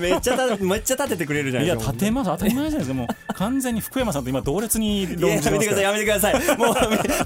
[0.00, 1.92] めっちゃためっちゃ立ててくれるじゃないいやですか。
[1.92, 2.30] 立てます。
[2.30, 2.94] 当たり前じゃないですか。
[2.94, 6.58] もう完全に福山さんと今同列にいや論じめてくださいやめてください。
[6.58, 6.74] もう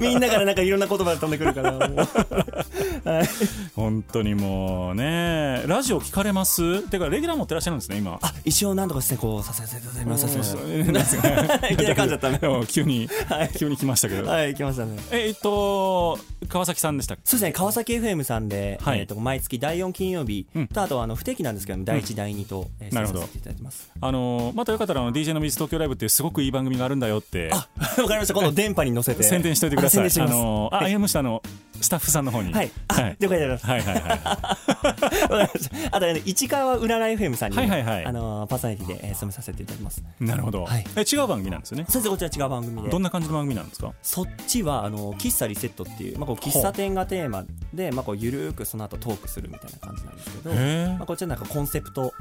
[0.00, 1.72] み みんなからなんかいろんな言葉が飛んでくるから。
[1.72, 3.08] もう。
[3.08, 3.28] はい。
[3.74, 5.62] 本当にもうね。
[5.66, 6.82] ラジオ聞かれます？
[6.88, 8.18] てかレギュラー持ってらっしゃるんですね今。
[8.22, 10.26] あ一応なんとかしてこうさせていただきます。
[10.26, 10.32] ね
[11.70, 12.40] いきなり噛んじゃったね。
[12.68, 13.50] 急に、はい。
[13.56, 14.96] 急に来ましたけど、はい来ましたね。
[15.10, 16.18] ええっと
[16.48, 19.00] 川崎さんでしたそうですね川崎 FM さんで、はい。
[19.00, 20.68] えー、と毎月第4金曜日うん。
[20.68, 23.20] とあとあの不定期なんですけども第1、第2と、えー、なるほど。
[23.20, 23.90] 出させていただいてます。
[24.00, 27.50] あのまたよかったらあの DJ の水東京ライブってすごくいい番組があるんだよって。
[27.52, 27.68] あ
[28.02, 29.22] わかりました今度電波に乗せて。
[29.22, 30.10] 宣伝しておいてください。
[30.20, 31.42] あのあ、い、やむしろあの
[31.80, 32.52] スタッフさんの方に。
[32.52, 32.70] はい。
[32.88, 33.16] あ、はい。
[33.18, 33.80] 了解でございますはい。
[33.82, 34.20] はいはい
[35.92, 38.04] あと、ね、市川うらら FM さんに、はいはいはい。
[38.04, 40.02] あのーパーソナリティで、えー、務めさせていただきます。
[40.20, 40.84] なるほど、はい。
[40.96, 41.86] え違う番組なんですよね。
[41.88, 42.88] 先生こちら違う番組で。
[42.88, 43.92] どんな感じの番組なんですか？
[44.02, 50.54] そっちはあの喫茶リセットっていう、まあ、こう喫茶店がテーマで、まあ、こうゆるーくその後トークするみたいな感じなんですけど、
[50.98, 52.12] まあ、こっちはなんかコンセプト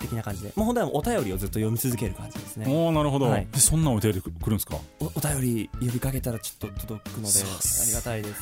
[0.00, 0.52] 的な感じで。
[0.56, 2.66] もう本当はお便りをずっと読み続ける感じですね。
[2.68, 3.46] おおなるほど、はい。
[3.54, 4.76] えそんなお手で来るんですか？
[5.00, 8.40] おお便り呼びかけたらちょっと届くのでありがたいです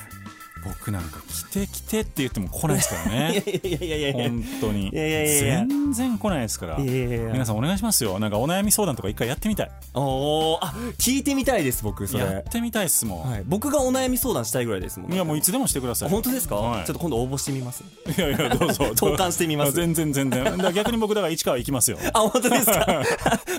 [0.68, 3.42] 僕なんか来て来てって言っても来ないですからね。
[3.64, 4.90] いやいやいやいや本当に。
[4.92, 6.78] 全然来ないですから。
[6.78, 8.18] 皆さんお願いしますよ。
[8.18, 9.70] なんかお悩み相談とか一回やってみたい。
[9.94, 10.58] おー。
[10.60, 12.24] あ聞いてみたいです僕それ。
[12.24, 16.08] やってみたいっすもん、はい、僕がお悩み相談したいぐらいですもんい、やもういつでもしてください。
[16.08, 16.86] あ本当ですか、はい。
[16.86, 17.84] ちょっと今度応募してみます。
[18.16, 19.72] いやいやどうぞ 投函してみます。
[19.72, 20.44] 全然全然。
[20.74, 21.98] 逆に僕だから市川行きますよ。
[22.12, 23.02] あ本当ですか？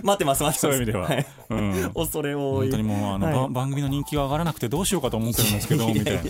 [0.04, 0.60] 待ってます待ってます。
[0.60, 1.26] そういう意味では、い。
[1.50, 1.92] うん。
[1.94, 2.70] 恐れ多い。
[2.70, 6.22] 本当にもうあの、番組の人気が上がらなくてどうしようかと思ってるんですけどみたいな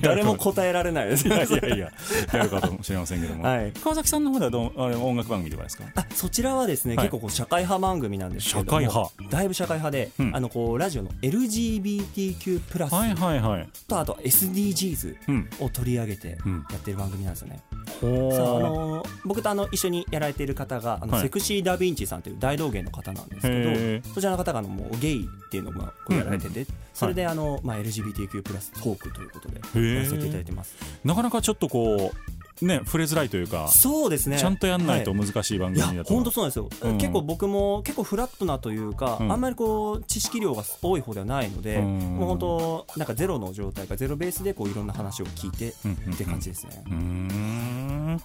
[0.00, 1.26] 誰も答えられないです。
[1.28, 1.92] いやいやいや
[2.32, 3.72] やるかもしれませんけども、はい。
[3.72, 5.84] 川崎さんの方ではどうあれ音楽番組とかですか？
[5.94, 7.06] あそちらはですね、はい。
[7.06, 9.30] 結構こう社会派番組なんですけれども社会派。
[9.36, 10.36] だいぶ社会派で、うん。
[10.36, 13.68] あのこうラジオの LGBTQ+ プラスはいはいはい。
[13.88, 15.50] とあと SDGs うん。
[15.60, 16.66] を取り上げてうん。
[16.70, 21.22] やってる番組なんですよね、ほさああーの僕とあの一緒にやられている方があの、はい。
[21.22, 29.94] セクシーダ・ヴィンチさんという大道芸の方なんですけへどそちらの方があのもうゲイっていうのをまあこうやられてて、それであの、まあ、LGBTQ+ プラストークということでー。
[29.96, 30.74] やらせていただいてます。
[31.04, 34.38] なかなかちょっとこうね触れづらいというかそうですね。
[34.38, 36.98] ちゃんとやんないとは難しい番組だと、本当そうなんですよ、うん。
[36.98, 39.32] 結構僕も結構フラットなというか、うん。
[39.32, 41.98] あんまりこう知識量が多い方ではないので、うん。
[42.16, 48.20] もう本当なんかゼロの状態かゼロベースでこういろんな話を聞いてうんうんうんって感じですね、うーん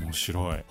[0.00, 0.48] 面白い。
[0.48, 0.64] はいも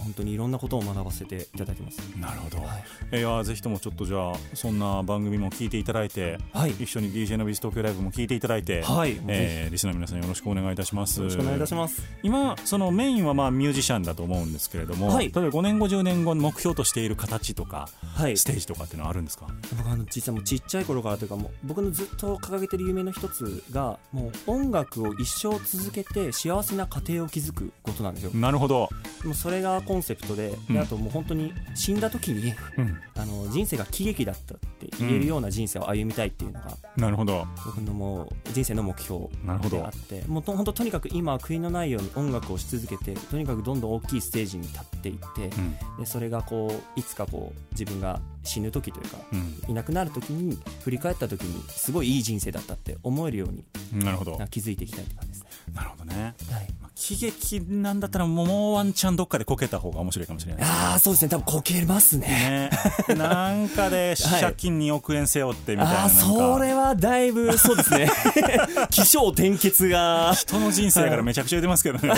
[0.00, 1.98] う本当にいろんなことを学ばせていただいてます。
[2.18, 2.84] なるほど、はい。
[3.12, 6.70] えーいやぜひともちょっとじゃあそんな番組も聞いていただいて、はい。
[6.70, 9.20] 一緒に DJ のビズ東京ライブも聞いていただいて、はい。
[9.28, 11.20] えーリスナーの皆さんよろしくお願いいたします。
[11.20, 12.02] よろしくお願いいたします。
[12.22, 15.32] 今そのメインはまあミュージシャンだと思うんですけれども、はい。
[15.32, 18.36] 例えば5年後10年後の目標としている形とか、はい。
[18.36, 19.46] ステージとかっていうのはあるんですか？
[19.76, 28.30] 僕あの実はもうちっちゃい頃からというかもう僕のずっと掲げてる夢の一つがもう音楽を一生続けて幸せな家庭を築くことなんですよ。
[28.34, 28.88] なるほど、
[29.24, 30.74] もうそれがコンセプトで,、うん。
[30.74, 37.46] であともう本当に死んだ時にうん、あの人生が喜劇だったって言えるような人生を歩みたいっていうのがなるほど。
[37.64, 39.76] 僕のもう人生の目標なるほど。
[39.78, 45.76] であってもうと本当とにかく今は悔いのないように音楽をし続けてとにかくどんどん大きいステージに立っていって、うん。
[45.98, 49.54] でそれがこういつかこう自分が死ぬ時というかうん。
[49.68, 53.64] いなくなる時に振り返った時にすごいいい人生だったって思えるように
[54.04, 54.38] なるほど。
[54.38, 55.48] な気づいていきたいって感じですね。
[55.74, 60.62] なるほどね、はいまあ、喜劇なんだったらもうワンチャンどっかでこけた方が面白いかもしれない。
[60.62, 61.28] ああそうですね。
[61.30, 62.70] 多分こけますね。
[63.08, 66.16] ね、なんかで借金2億円背負ってみたいなああなんか。
[66.24, 68.10] それはだいぶそうですね。
[68.90, 70.34] 起承転結が。
[70.34, 72.12] 人の人生からめちゃくちゃ言ってますけどね、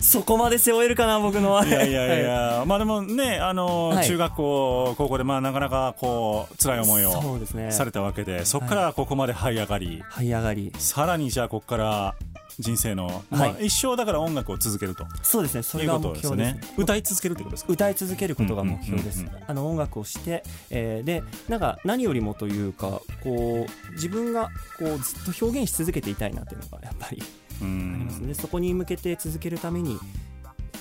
[0.00, 1.66] そこまで背負えるかな僕のは。
[1.66, 4.06] いやいやいや、まあでもね、あの、はい。
[4.06, 10.72] 中学校、高校でまあなかなかこう辛い思いそをされたわけで、そこからここまで這い上がり、這い上がり。
[10.78, 12.14] さらにじゃあここから
[12.58, 15.04] 人生の、まあはい一生だから音楽を続けると。
[15.22, 15.62] そうですね。
[15.62, 16.54] それが目標です。
[16.54, 16.60] ね。
[16.76, 17.72] 歌い続けるってことですか？
[17.72, 19.24] 歌い続けることが目標です。
[19.46, 27.22] あの音楽をして、えーでなんか何よりもというかこう自分がこうずっと表現し続けていたいなっていうのがやっぱり
[27.62, 27.68] うあり
[28.04, 28.26] ますん。
[28.26, 29.98] でそこに向けて続けるために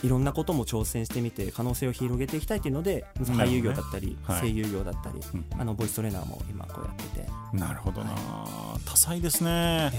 [0.03, 4.41] いろんなことも挑戦してみて可能性を広げていきたいっていうので俳優業だったり、はい。
[4.41, 7.27] 声優業だったり、うんあのボイストレーナーも今こうやってて。
[7.53, 8.11] いなるほどな、
[8.85, 9.49] 多彩ですね。
[9.51, 9.91] や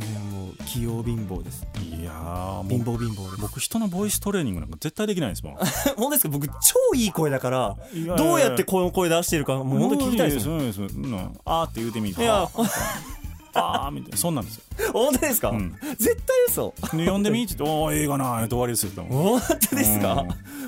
[0.00, 1.64] 全然もう器用貧乏です。
[1.80, 3.40] いや貧う乏貧乏です。
[3.40, 5.54] 僕人のボイストレーニングなんか絶対できないですもん。
[5.96, 6.28] 本当ですか？
[6.28, 6.52] 僕超
[6.94, 7.76] いい声だから
[8.16, 10.58] どうやってこの声出してるかもう本当聞きたいですもん。
[10.58, 10.98] 無理です無理です。
[10.98, 11.40] うん。
[11.44, 12.22] あーって言うてみて。
[12.22, 12.48] いや
[13.54, 14.62] あーあーみたいなそんなんですよ。
[14.92, 18.90] 本当ですか、うん絶対嘘で読んでみって言って、おー、映画なーって終わりですよ。
[19.08, 19.40] 本
[19.70, 20.24] 当ですか？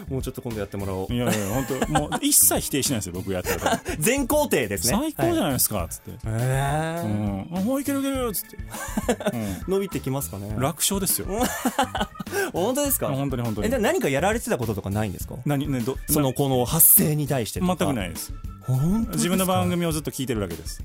[0.09, 3.81] もうちょっと今度やってもらおういやいや、本当もう一切否定しないですよ、僕やったら。
[3.99, 6.11] 全工程ですね最高じゃいないですか、つって。
[6.25, 7.65] えうーん。
[7.65, 8.59] もういけるいける、つって。
[9.69, 10.55] 伸びてきますかね？
[10.59, 11.27] 楽勝ですよ。
[12.53, 13.09] 本当ですか？
[13.09, 13.79] 本当に本当にえで。
[13.79, 15.37] 何かやられてたこととかないんですか？
[15.47, 18.33] 何、ね、ど、そのこの発声に対してと全かくないです。
[19.13, 20.83] 自分の番組をずっと聞いてるだけです。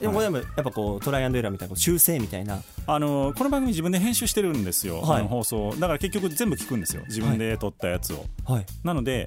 [0.00, 2.62] でもこれでもやっぱこうトライアンドエラーみたいな修正みたいな。
[2.86, 5.22] あのこの番組自分で編集してるんですよ、はい。
[5.22, 5.74] 放送。
[5.78, 7.02] だから結局全部聞くんですよ。
[7.08, 8.66] 自分で撮ったやつを、はい。
[8.84, 9.26] なので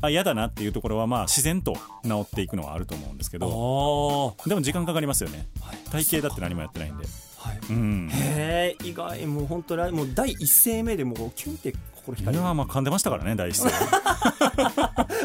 [0.00, 1.74] あ嫌だなっていうところはまあ自然と
[2.04, 4.36] 治っていくのはあると思うんですけあど。
[4.38, 5.46] あでも時間かかりますよね。
[5.60, 5.76] はい。
[5.90, 7.04] 体型だって何もやってないんで。
[7.36, 7.58] はい。
[7.70, 8.08] うん。
[8.10, 9.26] へえ意外。
[9.26, 11.74] もう本当来もう第一声目でもうキュンって
[12.16, 13.70] 心いやまあ噛んでましたからね第一声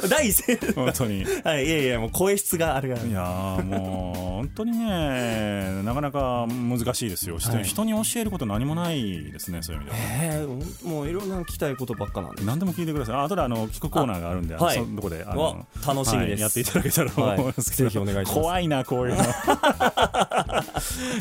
[0.10, 1.22] 第一声本当に。
[1.22, 7.64] いはいいやいやもう声質があるがやーもう本当にねなかなか難しいですよ、人はい。
[7.64, 10.04] 人に教えること何もないですねそういう意味では。
[10.04, 10.46] へ
[10.84, 13.16] えもういろんな聞きたいことばっかなんで何でも聞いてください。
[13.16, 14.78] あ後であの聞くコーナーがあるんであはい。
[14.78, 16.32] そのとこであの楽しみです。
[16.34, 17.94] はいやっていただけたらと思いますけど、はい。
[17.94, 18.40] ぜひお願いします。
[18.42, 19.24] 怖いなこういうの、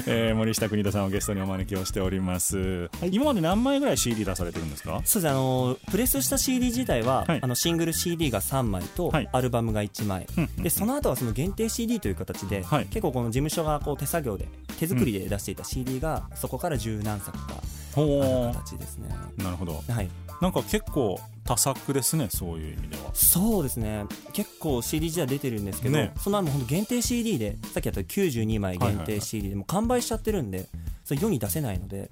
[0.07, 5.01] えー森下邦人さんをゲストにお招きをしております、今まで何枚ぐらい CD 出されてるんですか？
[5.05, 7.41] そうですあのプレスした CD 自体は、はい。
[7.43, 9.29] あのシングル CD が3枚と、はい。
[9.33, 10.63] アルバムが1枚、うんうん。
[10.63, 12.87] でその後はその限定 CD という形で、はい。
[12.87, 14.49] 結構この事務所がこう手作業で
[14.79, 19.09] 手作りで出していた CD が、そこから十何作かあるほ形ですね。
[19.39, 19.83] うなるほど。
[19.89, 20.09] はい。
[20.41, 23.11] なんか結構多作ですねそういう意味では。
[23.15, 24.05] そうですね。
[24.33, 26.13] 結構 CD 自体出てるんですけど、ね。
[26.19, 29.21] その後も本当限定 CD でさっきやった92枚限定はいはいはい。
[29.21, 30.69] CD でもう完売しちゃってるんで
[31.05, 32.09] それ世に出せないので、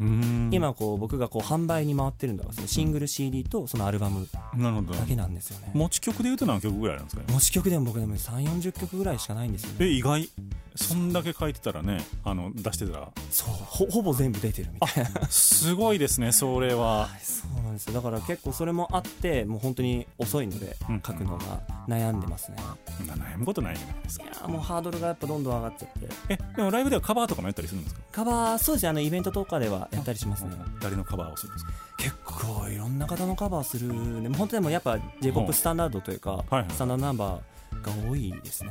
[0.51, 4.41] 今こう僕がこう販売に回ってるのがそのシングル CD とそのアルバムだ
[5.07, 5.71] けなんですよね。
[5.75, 7.33] 持ち曲で言うと何曲ぐらいなんですかね？
[7.33, 9.77] 持ち曲でも僕でも3 4 0曲ぐらいしかないんですよね。
[9.81, 10.29] え意外。
[10.77, 13.09] そんだけ書いてたらねあの出してたら。
[13.31, 15.27] そうほほぼ全部出てるみたいな。
[15.29, 17.09] すごいですねそれは。
[17.23, 17.95] そうなんですよ。
[17.95, 21.03] だから結構それもあってもう本当に遅いのでうん。
[21.07, 22.57] 書くのが悩んでますね。
[23.01, 24.25] 悩むことないじゃないですか。
[24.25, 26.09] いやーもうハードルがやっぱどんどん上がっちゃって。
[26.29, 28.01] えでもライブではカバーとかもやったりするんですか？
[28.13, 30.51] カバーそうですねあのイベントとかではやったりしますね。
[30.81, 31.73] 誰のカバーをするんですか？
[31.99, 33.89] 結構いろんな方のカバーする
[34.23, 37.41] でも本当でもやっぱ j p o p スタンダードというか、はいはいスタンダードナンバー
[38.05, 38.71] が多いですね、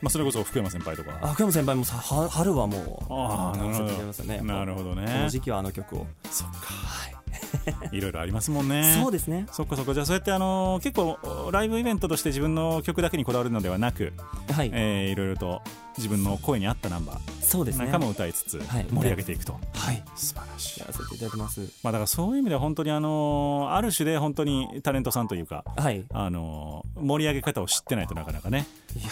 [0.00, 1.18] まあそれこそ福山先輩とか。
[1.22, 4.24] あ福山先輩もさは春はもうあーなるほど。
[4.24, 4.40] ね。
[4.42, 6.06] なるほどこのね時期はあの曲を。
[6.30, 6.56] そっか。
[6.58, 7.14] はい
[7.92, 8.98] いろいろありますもんね。
[9.00, 9.46] そうですね。
[9.52, 9.94] そっかそっか。
[9.94, 11.18] じゃあそうやってあのー結構
[11.52, 14.12] ライブイベントとして自分の曲だけにこだわるのではなく、
[14.52, 15.62] はい、えーいろいろと
[15.96, 17.84] 自分の声に合ったナンバそうですね。
[17.84, 18.86] ーなんかも歌いつつはい。
[18.90, 20.02] 盛り上げていくと、はい。
[20.16, 20.80] 素晴らしい。
[20.80, 21.60] やらせていただいてます。
[21.82, 26.04] まあだからそういう意味では本当にあのーある種で本当にタレントさんというかはい。
[26.12, 28.66] あのー盛り上げ方を知ってないとなかなかね。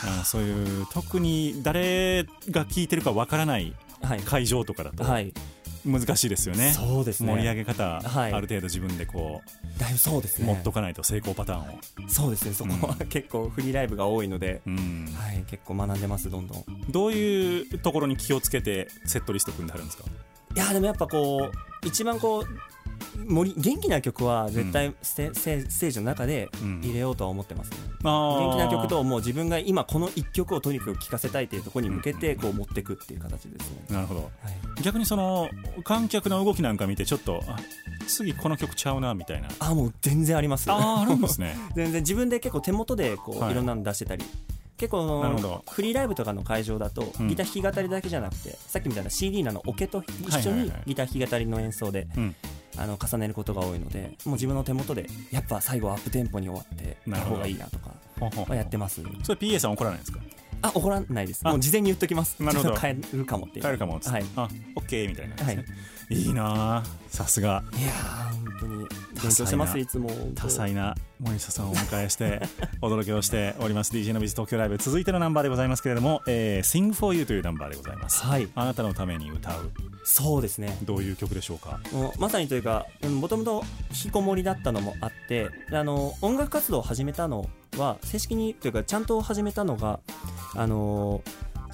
[0.04, 4.20] あのそういう特に誰が聴いてるかわからないはい。
[4.20, 5.32] 会場とかだとはい
[5.84, 7.32] 難しいですよね、そうですね。
[7.32, 8.32] 盛り上げ方、はい。
[8.32, 9.42] ある程度自分でこ
[9.78, 10.52] だいぶそうですう、ね。
[10.52, 11.78] 持っとかないと成功パターンを、
[12.08, 12.52] そうですね。
[12.52, 15.44] そこは、結構フリーライブが多いので、うん、はい。
[15.48, 16.58] 結構学んでますどんどん。
[16.58, 20.04] いどういうところに気をつけてセットリスト組んであるんですか？
[20.54, 22.44] やでもやっぱこう一番こう
[23.26, 26.80] 盛り元気な曲は絶対ステ,、ステステージの中でうん。
[26.82, 27.70] 入れようとは思ってます。
[27.70, 28.48] ね、あー。
[28.48, 34.20] 元気な曲ともう自分が今この一曲をとにかく聴かせたいっていうところに向けてこう持っていくっていう形ですね、なるほど。
[34.20, 34.26] は
[34.78, 35.48] い、逆にその
[35.84, 37.56] 観客の動きなんか見てちょっとあ
[38.06, 39.48] 次この曲ちゃうなみたいな。
[39.58, 40.70] あもう全然あります。
[40.70, 41.56] あーあるんですね。
[41.74, 43.52] 全然自分で結構手元でこう、はい。
[43.52, 44.24] い、ろんなの出してたり。
[44.76, 45.64] 結構そのなるほど。
[45.70, 47.28] フリーライブとかの会場だと、うん。
[47.28, 50.82] ギター弾き語りだけじゃなくてさっきみたいな CD なのオケと一緒にはいはいはい。
[50.86, 52.34] ギター弾き語りの演奏で、うん
[52.76, 57.90] あの重ねることが多いのでもう自分の手元でやっぱ最後アップテンポに終わってた方がいいなとか
[58.48, 59.02] はやってます。
[59.22, 60.20] それ PA さん怒らないんですか？
[60.64, 62.40] あ怒らないですあもう事前に言っときます。
[62.42, 62.76] なるほど。
[62.78, 63.64] 変えるかもっていう。
[63.64, 64.24] 帰るかもっつって、はい。
[64.36, 65.64] あオッケーみたいなね、はい
[66.12, 66.78] いいな。
[66.78, 67.62] あさすが。
[67.78, 68.88] いやー本当に。
[69.22, 70.10] 勉強してますいつも。
[70.34, 72.40] 多彩な森下さんをお迎えして
[72.82, 73.92] 驚きをしております。
[73.92, 74.78] DJ のビズ東京ライブ。
[74.78, 78.22] 続いてのナンバーでございますけれども、えー、Sing for You というナンバーでございます。
[78.22, 78.48] はい。
[78.54, 79.70] あなたのために歌う。
[80.04, 80.78] そうですね。
[80.82, 81.78] どういう曲でしょうか？
[82.18, 82.86] まさにというか
[83.20, 90.00] もともと引きこもりだったのもあってあの音楽活動を始めたのは正式にというかちゃんと始めたのが
[90.56, 91.22] あの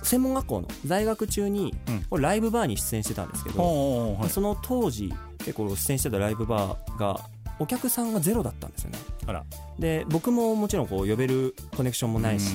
[0.02, 2.02] 専門学校の在学中に、うん。
[2.04, 4.30] これライブバーに出演してたんですけど、はい。
[4.30, 7.20] その当時結構出演してたライブバーが
[7.58, 8.98] お客さんがゼロだったんですよね。
[9.26, 9.44] あら。
[9.78, 12.54] で僕ももちろんこう呼べるコネクションもないし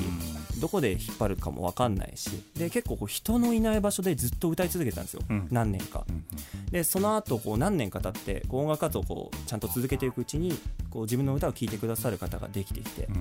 [0.58, 5.48] うどこで引っ張るかも分かんないしで結構こう人のいない場所でずっと歌い続けてたんですよ、うん。
[5.52, 6.06] 何年か。
[6.08, 6.26] うん
[6.72, 10.58] でその後こう何年か経ってこう音楽活動をこうちゃんと続けていくうちに
[10.90, 13.06] こう自分の歌を聴いてくださる方ができてきて。
[13.06, 13.18] うんう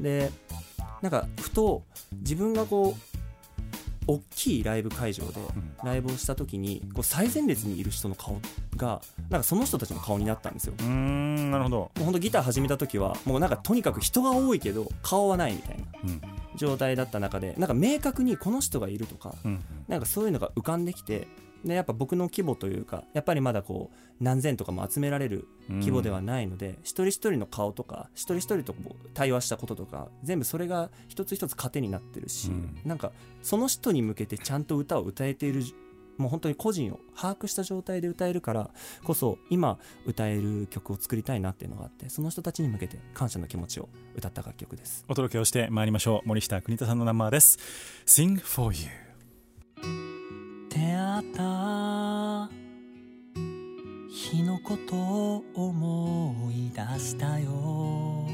[0.00, 0.02] ん。
[0.02, 0.32] で
[1.00, 1.82] なんかふと
[2.12, 3.09] 自分がこう
[4.10, 5.74] 大きいライブ会場でうん。
[5.84, 8.38] ライブをした時にこう最前列にいる人の顔
[8.76, 10.74] がなんかその人たちの顔になったんですよ。
[10.78, 16.20] うーんなるほど、もうほんとギター始めた時はもうなんかとにかく人が多いけど顔はないみたいなうん。
[16.56, 21.28] 状態だった中でなんか明確にこの人がいるとかうんなんかそういうのが浮かんできて
[21.64, 28.74] でやっぱ僕の規模というかやっぱりまだこう何千とかも集められる規模ではないので、一人一人の顔とか一人一人と
[29.14, 32.78] 対話したこととか全部それが一つ一つ糧になってるし、うん。
[32.84, 35.62] なんかその人に向けてちゃんと歌を歌えている
[36.18, 38.70] もう本当に個人を把握した状態で歌えるから
[39.04, 45.04] こそ今歌える曲を作りたいなっていうのがあってその人たちに向けて感謝の気持ちを歌った楽曲です。
[45.08, 46.28] お届けをしてまいりましょう。
[46.28, 47.58] 森下邦太さんのナンバーです。
[48.04, 50.19] Sing for You
[50.80, 52.48] 出会った
[54.08, 58.26] 日のことを思い出したよ。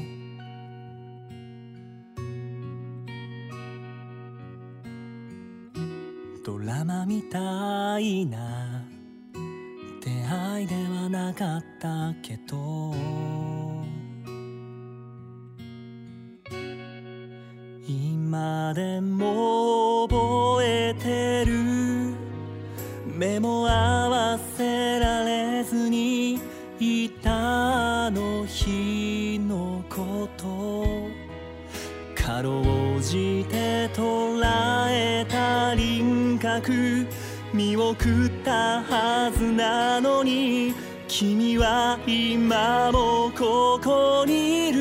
[6.45, 8.85] ドラマみたいな
[10.01, 12.95] 出会いではなかったけど。
[17.85, 21.96] 今でも覚えてる。
[23.17, 26.39] 目も合わせられずに
[26.79, 31.09] いたあの日のこと。
[32.13, 32.61] かろ
[32.99, 34.39] うじて捉
[34.91, 37.07] えた輪郭
[37.53, 40.75] 見送ったはずなのに
[41.07, 44.79] 君は今もここにいる。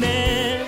[0.00, 0.06] ね
[0.62, 0.65] え。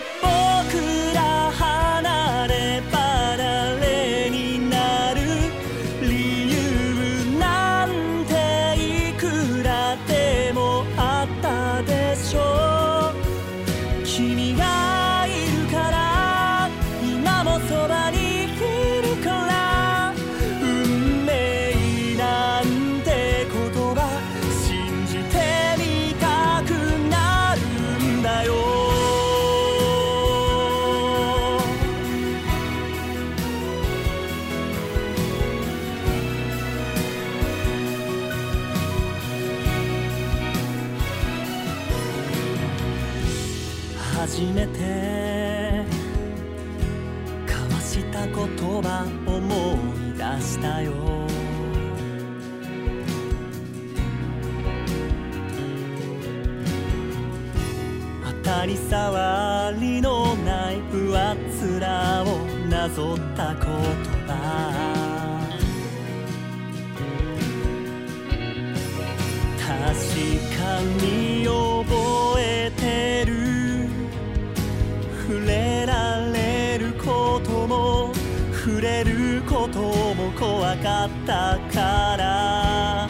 [44.38, 44.78] 初めて
[47.44, 48.36] 交わした言
[48.80, 50.92] 葉思い出したよ。
[58.44, 62.38] 当たり障りのない上っ面を
[62.70, 63.47] なぞった
[81.28, 83.06] たから。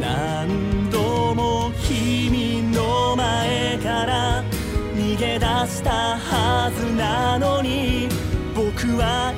[0.00, 4.42] 何度も君の前から
[4.96, 8.08] 逃げ出したはずなのに
[8.56, 9.29] 僕は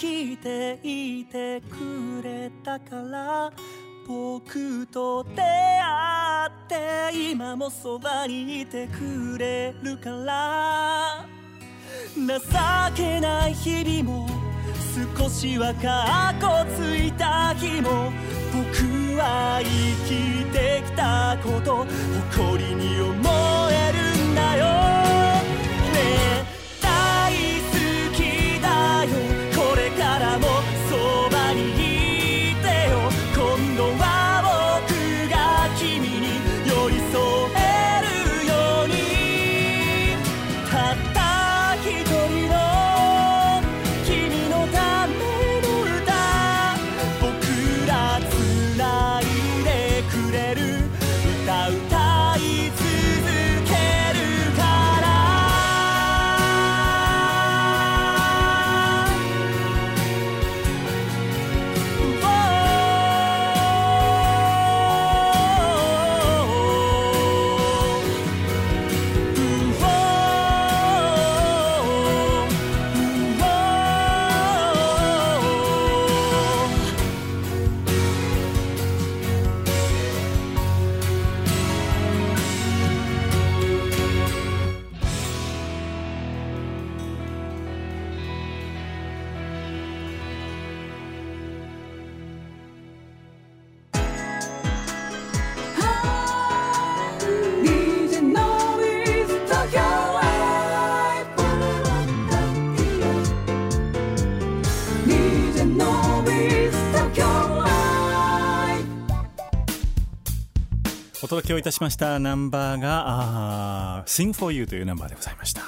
[0.00, 3.52] していてくれたから
[4.08, 6.50] 僕と出会っ
[7.12, 11.26] て今もそばにいてくれるから。
[12.16, 12.26] 情
[12.96, 14.26] けない日々も
[15.18, 18.10] 少しはかっこついた日も
[18.52, 19.68] 僕は生
[20.08, 21.86] きてきたこと
[22.32, 23.10] 誇りに思
[23.70, 24.99] えるんだよ。
[111.30, 115.62] 届けをいたしましたナンバーがあー Sing for You というナンバーでございました、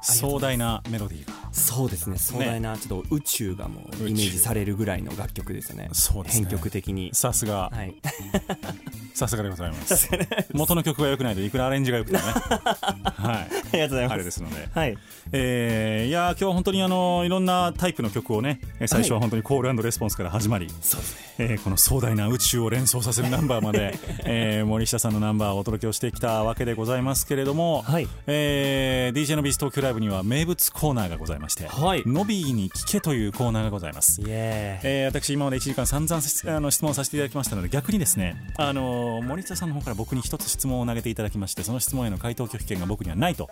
[0.00, 1.34] 壮大なメロディーが
[1.76, 2.16] そうですね。
[2.18, 5.88] 壮大なちょっと宇宙がもうイメージされるぐらいの楽曲ですよね。
[5.92, 6.46] そうですね。
[6.48, 7.10] 編曲的に。
[7.12, 7.70] さすが。
[7.72, 7.94] はい。
[9.14, 10.10] さすがでございます。
[10.52, 12.32] 元の曲が良くないといくらアレンジが良くてもね。
[12.36, 12.52] はい。
[12.52, 14.12] ありがとうございます。
[14.12, 14.68] あれですので。
[14.74, 14.96] はい。
[15.32, 21.20] えーいやー今日は本当にあのいろんなタイプの曲をねえー最初は本当にコールレスポンスから始まり、そうですね。
[21.38, 28.08] えーこの壮大な宇宙を連想させるナンバーまで、 えー森下さんのナンバーをお届けをしてきたわけでございますけれども、はい。
[28.26, 32.02] えー DJ のビース東京ライブには名物コーナーがございまして、はい。
[32.06, 34.20] ノビーに聞けというコーナーがございます。
[34.26, 43.50] えー私今まで1時間散々しあの質問させていただきましたので逆にですね、あのー森下さんの方から僕に一つ質問を投げていただきましてその質問への回答拒否権が僕にはないと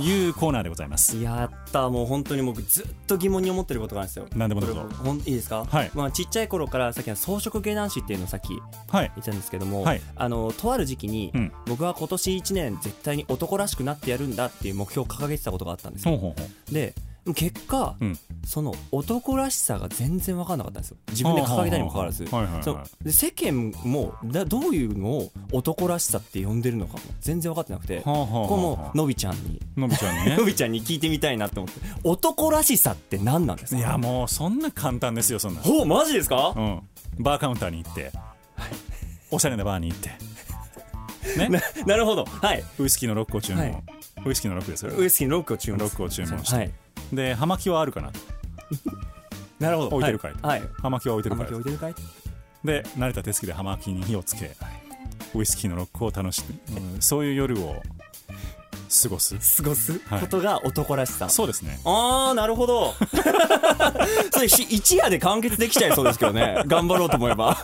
[0.00, 1.20] いうコーナーでございます。
[1.20, 4.26] やったもう本当に僕ずっと疑問に思ってることがあるんですよ。
[4.36, 4.88] 何でもどうぞ。
[5.02, 5.64] ほんいいですか？
[5.64, 5.90] はい。
[5.94, 8.48] まあちっちゃい頃からさっきの装飾芸男子っていうのをさっき
[8.90, 9.12] はい。
[9.16, 10.00] 言ったんですけども、はい。
[10.16, 11.52] あのとある時期に、うん。
[11.66, 16.16] 僕は今年1年絶対に男らしくなってやるんだっていう目標を掲げてたことがあったんですよ。
[16.16, 16.74] ほうほうほう。
[16.74, 16.94] で
[17.32, 18.18] 結果、うん。
[18.46, 20.96] その男らしさが全然分かんなかったんですよ。
[21.08, 22.26] 自分で掲げたにもかかわらず。
[23.10, 29.60] 世間もだどういうのを男らしさって呼んでるのかも全然分かってなくてここものびちゃんに。
[29.76, 30.36] のびちゃんにね。
[30.38, 31.80] のびちゃんに聞いてみたいなって思って。
[32.04, 33.80] 男らしさって何なんですか？
[33.80, 35.62] いやもうそんな簡単ですよそんな。
[35.62, 36.52] ほうマジですか？
[36.54, 36.82] うん。
[37.18, 38.12] バーカウンターに行って。
[39.30, 40.10] おしゃれなバーに行って。
[41.38, 41.48] ね。
[41.48, 42.26] ななるほど。
[42.26, 42.62] はい。
[42.78, 43.82] ウイスキーのロックを注文、はい。
[44.26, 44.92] ウイスキーのロックですよ。
[44.94, 46.70] ウイスキーのロックを注文ロックを注文して、はい
[47.12, 48.10] で葉巻はあるかな。
[48.10, 48.18] と
[49.60, 49.88] なるほど。
[49.96, 50.60] 置いてるかいはい。
[50.60, 50.68] はい。
[50.82, 51.94] 葉巻は置いてる玉かい木置いてるかい
[52.64, 54.56] で慣れた手つきで葉巻に火をつけ
[55.34, 57.82] ウイスキーのロックを楽しむ、うんそういう夜を
[59.02, 59.62] 過ごす。
[59.62, 60.20] 過ごすはい。
[60.20, 61.80] ことが男らしさ、そうですね。
[61.84, 62.94] あーなるほど。
[64.32, 66.62] それし一夜で完結できちゃいそうですけどね。
[66.66, 67.56] 頑張ろうと思えば。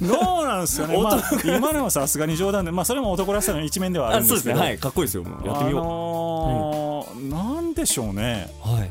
[0.00, 4.56] どうなんですかね、 まあ、今のはさすがに冗談で、まあ、それも男らしさの一面ではあるあんですすけど。
[4.56, 4.60] ね。
[4.62, 4.78] はい。
[4.78, 5.46] かっこいいですよもう。
[5.46, 8.50] やってみよう、あのーなんでしょうね。
[8.62, 8.90] はい。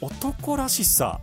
[0.00, 1.20] 男らしさ。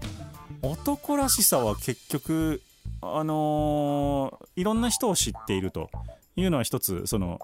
[0.62, 2.62] 男らしさは結局
[3.02, 5.90] あのーいろんな人を知っていると
[6.38, 7.40] いうのは一つその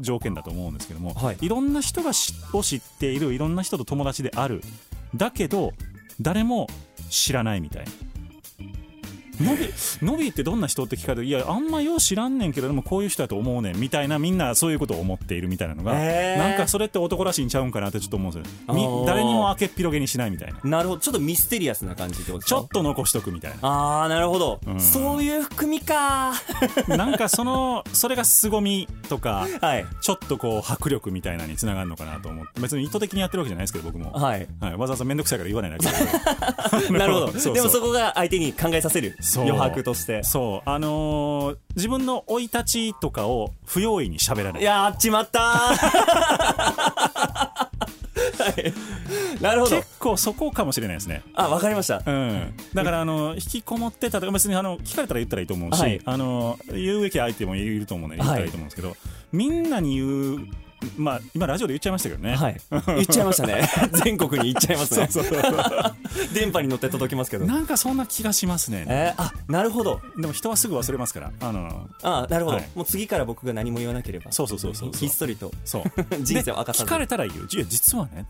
[0.00, 4.62] 条件だと思うんですけども、はいろんな人がしを知っているいろんな人と友達である
[5.14, 5.72] だけど
[6.20, 6.68] 誰も
[7.10, 7.90] 知らないみたいな。
[9.40, 9.72] ノビ
[10.02, 16.38] ノビーってどんな人って聞かれていやあんまよう知らんねんけれどもこういう人だと思うねんみたいなみんなそういうことを思っているみたいなのが、へー。
[16.38, 19.04] なんかそれって男らしいんちゃうんかなってちょっと思うんですよ。
[19.06, 20.58] 誰にも明けっぴろげにしないみたいな。
[20.62, 21.00] なるほど。
[21.00, 24.80] ちょっとミステリアスな感じってことちょっと残しとくみたいあーなるほど、うん。
[24.80, 26.32] そういう含みか。
[26.88, 29.86] ななんかそのそれが凄みとかはい。
[30.00, 32.60] ちょっとこう迫力みたいなのにつながるのかなと思って。
[32.60, 34.46] 別に意図的にやってるわけじゃないですけど僕も、はい。
[34.60, 37.28] はい、わざわざ面倒くさいから言わないだけ なるほど。
[37.32, 37.54] そうそう。
[37.54, 40.22] でもそこが相手に考えさせる余白として。
[40.22, 40.68] そう。
[40.68, 44.62] あのー自分の生い立ちとかを不用意に喋らない。
[44.62, 45.42] やっちまったー。
[48.42, 48.74] はい。
[49.40, 49.76] なるほど。
[49.76, 51.22] 結構そこかもしれないですね。
[51.34, 52.02] あわかりました。
[52.04, 56.00] うん、だからあの引きこもってたとか別にあの聞かれたら言ったらいいと思うし、はい。
[56.04, 58.96] あの言うべき相手もいると思うので言ったらいいと思うんですけど、
[59.32, 60.46] みんなに言う
[60.96, 62.60] まあ今ラジオで言っちゃいましたけどね、はい。
[62.70, 63.68] 言っちゃいましたね。
[64.04, 65.08] 全国に言っちゃいますね。
[66.34, 67.46] 電波に乗って届きますけど。
[67.46, 68.84] なんかそんな気がしますね。
[68.88, 70.00] えー、あなるほど。
[70.18, 71.32] でも人はすぐ忘れますから。
[71.40, 72.68] あのあなるほど、はい。
[72.74, 74.32] もう次から僕が何も言わなければ。
[74.32, 75.52] そうそうそうそうひっそりと。
[75.64, 75.82] そう。
[76.22, 77.46] 人生を明かさ聞かれたら言う。
[77.46, 78.26] 実はね。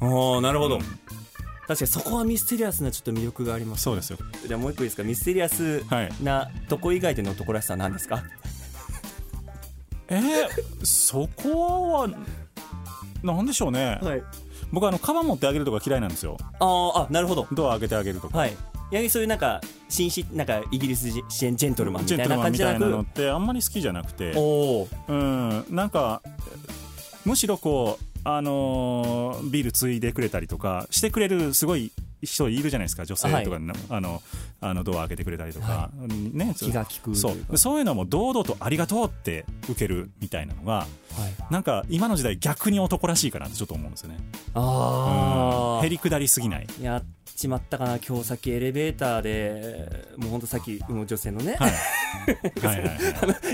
[0.00, 0.82] おーなるほど、うん。
[0.82, 4.18] 確かにそこはミステリアスなちょっと魅力がありますそうですよ。
[4.46, 5.02] じゃあもう一個いいですか？
[5.02, 6.10] ミステリアスはい。
[6.22, 8.22] なとこ以外での男らしさは何ですか？
[10.08, 12.08] えー、そこは
[13.22, 14.22] なんでしょうね、はい。
[14.72, 16.36] 僕あのカバン持ってあげるとか嫌いなんですよ。
[16.60, 17.46] あーあなるほど。
[17.52, 18.38] ドア開けてあげるとか。
[18.38, 18.56] はい。
[18.90, 26.22] やはりそういうなんか紳士なんかイギリスジェンジェントルマンみたいな感じじゃなくみたいなのってあんまり好きじゃなくておおうんなんか
[27.24, 31.90] むしろこうあのービールついでくれたりとかしてくれるすごい
[32.22, 34.22] 人いるじゃないですか女性とかに、あの
[34.60, 35.90] あのドア開けてくれたりとか、
[36.32, 37.58] ね気が利くそう。
[37.58, 41.52] そういうのも堂々とありがとうって受けるみたいなのがはい。
[41.52, 44.18] なんか今の時代逆に男らしいかなってちょっと思うんですよね。
[44.54, 45.86] あうん。
[45.86, 46.66] へりくだりすぎない。
[46.80, 47.04] やっ
[47.36, 51.72] ちまったかな今日さっきエレベーターでもうほんとさっきもう女性のね、はい。
[52.66, 52.96] はいはいはい。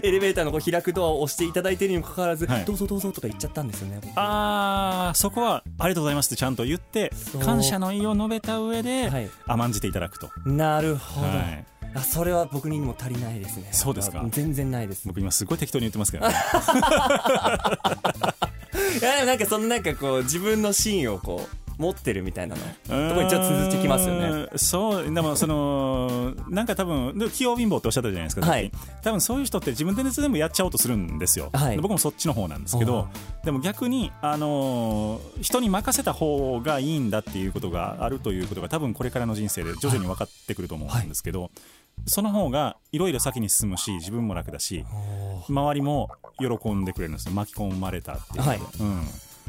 [0.02, 2.64] エレベーターのこう開くドアを押していただいてるにもかかわらず、はい。
[2.64, 4.12] どうぞどうぞとか言っちゃったんですよね僕。
[4.16, 7.12] あーそこはありがとうございますってちゃんと言って
[7.44, 9.30] 感謝の意を述べた上で、はい。
[9.46, 13.68] 甘んじていただくと、なるほど、はい、あそれは僕にも足りないですね。
[13.72, 14.24] そうですか。
[14.30, 15.06] 全然ないです。
[15.06, 16.34] 僕今すごい適当に言ってますけどね。
[19.00, 22.62] いやなんかそのなんかこう自分のシーンをこう持ってるみたいなの。
[23.08, 24.48] とこにちょっと続いてきますよね。
[24.56, 28.70] そうでもそのなんか多分で器用貧乏っておっしゃったじゃないですか、はい。
[29.02, 31.76] 多分そういう人って自分で全部やっちゃおうとするんですよ、はい。
[31.76, 33.08] で僕もそっちの方なんですけど
[33.44, 41.50] でも逆に、あのー人に任せた方がいいんだっていうことがあるということが多分これからの人生で徐々に分かってくると思うんですけど、
[42.06, 44.84] その方がいろいろ先に進むし自分も楽だし
[45.48, 47.34] 周りも喜んでくれるんですよ。
[47.34, 48.44] 巻き込まれたっていう。
[48.44, 48.60] はい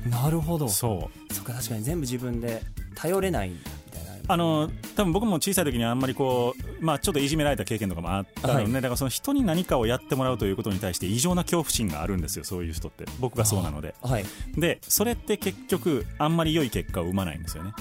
[0.10, 0.68] なるほど。
[0.68, 2.62] そそうっか確かに全部自分で
[2.96, 3.58] 頼れないみ
[3.91, 4.14] たいな。
[4.26, 8.72] あの多分僕も小さい時にあんまりこう、まあ、ちょっといじめられた経験とかもあったので、はい。
[8.72, 12.46] だからその人に何かをやってもらうということに対して異常な恐怖心があるんですよ。
[12.46, 13.06] そういう人って。
[13.20, 13.96] 僕がそうなので。
[14.02, 14.26] はい。
[14.56, 17.74] でそれって結局あんまり良い結果を生まないんですよね。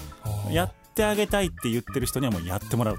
[0.50, 2.98] やってあげたいって言ってる人にはもうやってもらう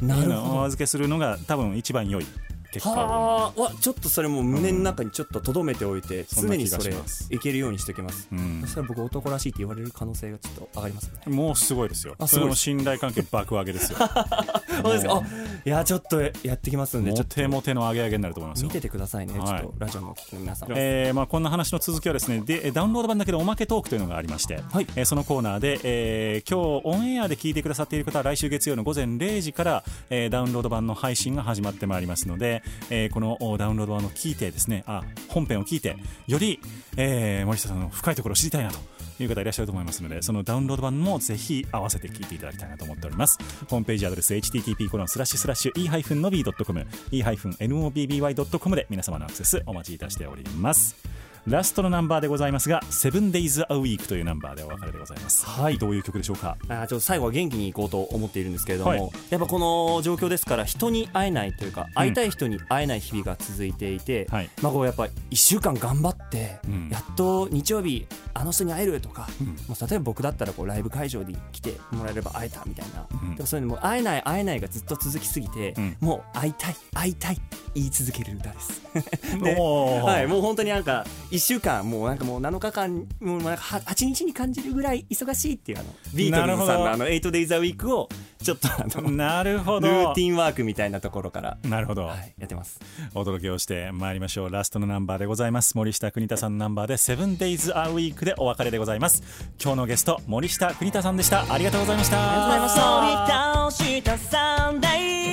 [0.00, 0.64] なるほど。
[0.64, 2.26] 預けするのが多分一番良い
[2.72, 3.52] 結果あ。
[3.56, 6.94] わちょっとそれも胸の中にちょっと留めておいて、常にそれ
[7.30, 8.60] いけるようにしておきます、うん。
[8.62, 11.32] そしたら僕男らしいって言われる可能性がちょっと上がりますね。
[11.34, 12.14] もうすごいですよ。
[12.18, 12.56] あすごい。
[12.56, 13.98] 信頼関係爆上げですよ。
[14.82, 15.14] そうですか？
[15.14, 15.22] あ
[15.64, 17.34] いやちょっとやってきますんでちょモっと。
[17.34, 18.68] テモテの上げ上げになると思いますよ。
[18.68, 19.60] 見ててくださいね、はい。
[19.60, 24.86] ちょっとラジオの皆さん、えーまあ、こんな話の続きはですねでえーダウンロード版だけでおまけトークというのがありまして、はい。
[24.94, 32.57] えーそのコーナーで、えー今日オンエアで聞いてくださっている方は来週月曜の午前0時から、えーダウンロード版の配信が始まってまいりますので、
[32.90, 35.96] えーこのおダウンロード版を聞いてですねあ本編を聞いて
[36.26, 36.60] より、
[36.96, 38.78] えー森下さんの深いところを知りたいなと
[39.20, 43.38] いう方いらっしゃると思いますのでそのダウンロード版もぜひ合わせて聞いていただきたいなと思っております。
[43.68, 51.17] ホームページアドレス http コロンスラッシュスラッシュ e-nobby.com e-nobby.com で皆様のアクセスお待ちいたしております。
[51.46, 55.46] ラストのナンバーでございますが 7days a week というナンバーでお別れでございます。
[55.46, 55.78] はい。
[55.78, 56.56] どういう曲でしょうか？
[56.68, 59.00] あーちょっと最後は元気にいこうと思っているんですけれども、はい。
[59.30, 64.50] やっぱこの状況ですから人に会えないというか会いたい人に会えない日々が続いていて、はい。
[64.62, 66.88] まあこうやっぱ1週間頑張って、うん。
[66.90, 69.46] やっと日曜日あの人に会えるとか、うん。
[69.46, 73.34] もう例えば僕だったらこうライブ会場に来てもらえれば会えたみたいな、うん。
[73.36, 75.96] でもそういうのも会えない会えないがずっと続きすぎて、うん。
[76.00, 77.40] もう会いたい会いたい
[77.74, 78.82] 言い続ける歌です。
[79.42, 88.08] ではい、もう本当になんか1週間もうなんかもう7日間もうなんかは8日に感じるぐらい忙しいっていうあのビートルズさんのあの 8days a week を
[88.42, 89.88] ちょっとあのなるほど。
[89.88, 92.80] ルーティンワークみたいなところから、なるほど、はい、やってます。
[93.14, 94.50] お届けをしてまいりましょう。
[94.50, 95.76] ラストのナンバーでございます。
[95.76, 99.22] 森下邦太さんのナンバーで 7days a week でお別れでございます。
[99.62, 101.52] 今日のゲスト森下邦太さんでした。
[101.52, 102.16] ありがとうございました。
[102.16, 105.27] ありがとうございました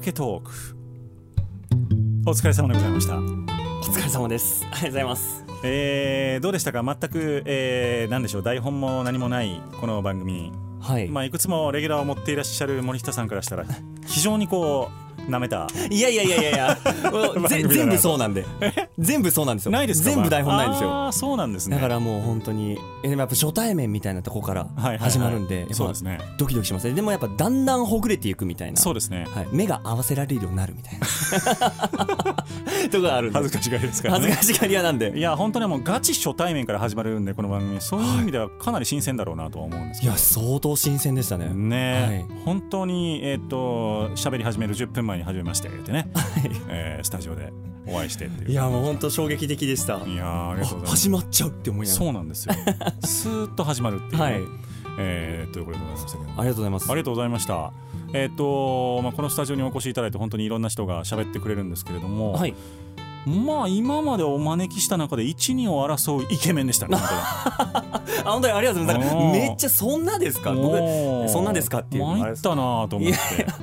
[0.00, 0.50] まけトーク。
[2.26, 3.18] お疲れ様でございました。
[3.18, 4.64] お疲れ様です。
[4.64, 5.44] ありがとうございます。
[5.62, 6.82] えー、どうでしたか？
[6.82, 8.42] 全く、えー、なんでしょう？
[8.42, 13.66] 台本も何もないこの番組、はい、まあ、いくつもレギュラーを持っていらっしゃる森下さんからしたら
[14.08, 15.66] 非常にこうなめた。
[15.90, 16.78] いやいやいやいや
[17.48, 18.44] 全部そうなんで。
[18.98, 19.72] 全部そうなんですよ。
[19.72, 20.10] ないですか？
[20.10, 20.90] 全部台本ないんですよ。
[20.90, 21.76] ああそうなんですね。
[21.76, 24.98] だからもう本当にえでもやっぱ初対面みたいなとこからはいはいはい。
[25.10, 26.18] 始まるんで、やっぱそうですね。
[26.38, 26.94] ドキドキしますね。
[26.94, 28.76] でもやっぱだんだんほぐれていくみたいな。
[28.80, 29.26] そうですね。
[29.34, 31.06] はい、目が合わせられるようになるみたいな。
[32.90, 34.30] とこがある恥ずかしがりですからね。
[34.32, 35.12] 恥ずかしがり屋なんで。
[35.16, 37.80] いや本当にもうガチ初対面から始まるんでこの番組。
[37.80, 40.12] そういう意味ではかなり新鮮だろうなとは思うんですけど。
[40.12, 41.48] いや相当新鮮でしたね。
[41.52, 42.26] ね。
[42.30, 46.08] え、本当にえっ、と喋り始める10分前に始めまして言ってね、
[46.68, 47.52] えースタジオで
[47.86, 48.50] お会いしてっていう。
[48.50, 49.98] いやもう本当衝撃的でした。
[50.06, 51.02] いやーありがとうございます。
[51.02, 52.54] 始まっちゃうって思いながそうなんですよ。
[53.04, 54.40] スーッと始まるっていう、はい。
[54.98, 56.30] えーということでございましたけど。
[56.30, 56.90] らありがとうございます。
[56.90, 57.72] ありがとうございました。
[58.12, 62.54] えっ、と、まあ、このスタジオにお越しいただいて本当にいろんな人が喋ってくれるんですけれども、はい
[63.26, 67.06] まあ今までお招きした中で一二を争うイケメンでしたね本
[68.24, 69.14] あ本当にありがとうございます。
[69.14, 70.54] めっちゃそんなですか？
[71.28, 72.04] そんなですかっていう。
[72.06, 73.16] 参ったなぁと思って。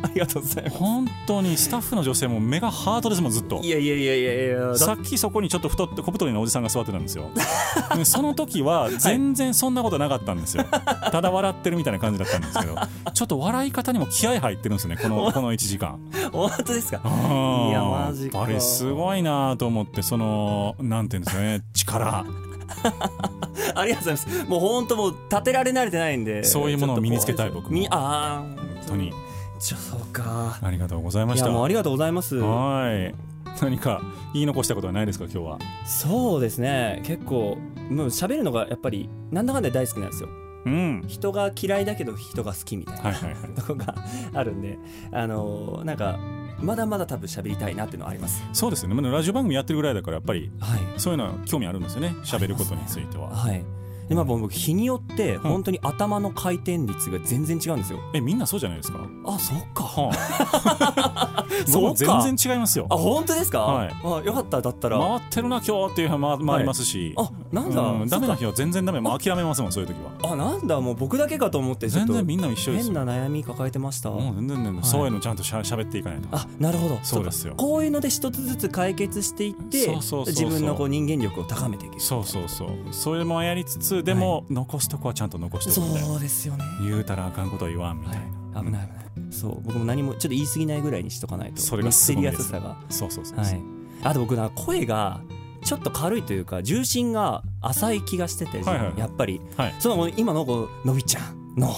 [0.03, 0.77] ありがとうございます。
[0.77, 3.59] 本当にスタッフの女性も目がハートですもんずっと。
[3.61, 4.59] いやいやいやいやいや。
[4.69, 7.25] ださっきそこにちょっと太って小太りのおじさんが座ってたんですよ。
[7.95, 10.65] でその時は全然そんなことなかったんですよ。
[11.11, 12.75] ただ笑ってるみたいな感じだったんですけど。
[13.13, 15.99] ちょっと笑い方にも気合入ってるんですねこのこの1時間。
[16.31, 17.01] 本当ですか？
[17.05, 18.43] いいやマジか。
[18.43, 22.25] あれすごいなと思ってそのなんていうんですかね力。
[23.75, 24.45] ありがとうございます。
[24.49, 27.69] もう本当もう立てられ慣れてないんでそういうものを身につけたい僕も。
[27.71, 29.13] みああ本当に。
[29.59, 30.57] そうか。
[30.61, 31.47] ありがとうございまいした。
[31.47, 32.35] やもうありがとうございます。
[32.35, 33.15] はい。
[33.61, 34.01] 何か
[34.33, 35.59] 言い残したことはないですか今日は？
[35.85, 37.01] そうですね。
[37.05, 37.57] 結構
[37.89, 40.29] もう喋るのがやっぱりなんだかんだ大好きなんですよ。
[40.65, 41.03] うん。
[41.07, 43.41] 人が嫌いだけど人が好きみたいな、はいはいはい。
[43.55, 43.95] とこが
[44.33, 44.77] あるんで。
[45.11, 46.19] あのーなんか
[46.59, 48.43] まだまだ多分喋りたいなっていうのはあります。
[48.53, 48.95] そうですよね。
[48.95, 50.79] まだラジオ番組やってるぐらいだからやっぱりはい。
[50.97, 52.15] そういうのは興味あるんですよね。
[52.23, 53.29] 喋ることについては。
[53.29, 53.63] はい
[54.09, 58.99] でまあ僕日によって本当に頭の回転率が全然違うんですよ、えみんなそうじゃないですか？
[59.25, 59.83] あそっか。
[59.83, 61.45] はあ。
[61.65, 62.87] そう全然違いますよ。
[62.89, 63.95] あ本当ですか、はい。
[64.03, 64.99] あよかっただったら。
[64.99, 68.99] 回ってるな今日っていう日は回回りますし、あなんだ、うんダメなそ日は全然ダメ。
[69.01, 70.31] もう諦めますもんそういう時は。
[70.31, 70.79] あなんだ？
[70.79, 72.87] もう僕だけかと思って全然みんな一緒です。
[72.89, 74.09] よ変な悩み抱えてました？
[74.09, 74.83] もう全然全然、はい。
[74.85, 76.27] そういうのちゃんとしゃ喋っていかないと。
[76.31, 76.99] あなるほど。
[77.03, 77.53] そうですよ。
[77.55, 77.57] か。
[77.63, 80.45] こういうので一つずつ解決していってそうそうそうそう。
[80.49, 82.69] 自分のこう人間力を高めていくそうそうそう。
[82.91, 86.07] それもやりつつでも、残すとこはちゃんと残しとくみたいな。
[86.07, 86.63] そうですよね。
[86.81, 88.19] 言うたらあかんことは言わんみたい
[88.53, 88.87] な、危ない。
[89.15, 89.33] 危ない。
[89.33, 89.61] そう。
[89.61, 91.61] 僕も何もちょっと言い過ぎないぐらいにしとかないと。
[91.61, 92.77] それがミステリアスさが。
[92.89, 93.61] そうそうそうはい。
[94.03, 95.21] あと僕な声が
[95.63, 98.99] ちょっと軽いというか重心が浅い気がしてて、はいはい。
[98.99, 99.75] やっぱり、はい。
[99.79, 101.73] その今のこうのびちゃんの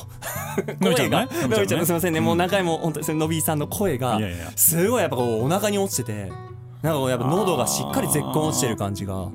[0.82, 1.09] のびちゃんね？
[1.09, 1.26] 声が。
[1.26, 1.55] のびちゃんね？
[1.55, 4.20] のびちゃんのすみませんね、もう何回も本当にそののびさんの声が
[4.55, 6.32] すごいやっぱこうお腹に落ちてて
[6.82, 9.27] なんかやっぱ喉がしっかり絶根落ちてる感じが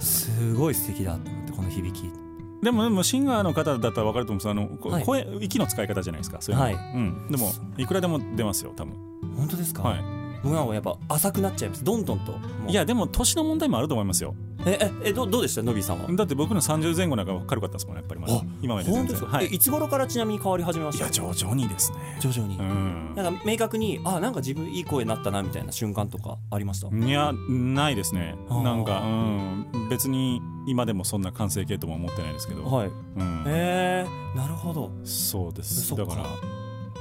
[0.00, 2.10] すごい素敵だと思ってこの響き。
[2.62, 5.04] でもでもシンガーの方だったら分かると思うんですあの、こはい。
[5.04, 6.56] 声息の使い方じゃないですかそうい。
[6.56, 6.74] うのはい。
[6.74, 8.94] うん、でもいくらでも出ますよ多分。
[9.36, 10.04] 本当ですか、はい。
[10.42, 11.84] 僕なんかやっぱ浅くなっちゃいます。
[11.84, 12.34] どんどんと
[12.66, 14.34] いやでも年の問題もあると思いますよ
[14.66, 15.62] えええどどうでした？
[15.62, 16.10] のびさんは。
[16.10, 18.34] だって僕の30前後なんか軽かったですもんやっぱりまだ。
[18.34, 19.20] あ今まで全然。
[19.20, 19.46] はい。
[19.46, 21.04] えいつ頃からちなみに変わり始めました？
[21.04, 21.98] いや徐々にですね。
[22.20, 23.14] 徐々に、うん。
[23.14, 28.36] なんか明確にあなんか自分いい声になったなみたいな瞬間とかありました、いやないですね。
[28.48, 29.88] なんかうん。
[29.90, 32.88] 別に今でもそんな完成形とも思ってないですけど、はい。
[32.88, 32.90] う
[33.22, 34.90] ん、へえなるほど。
[35.04, 35.94] そうです。
[35.94, 36.24] だから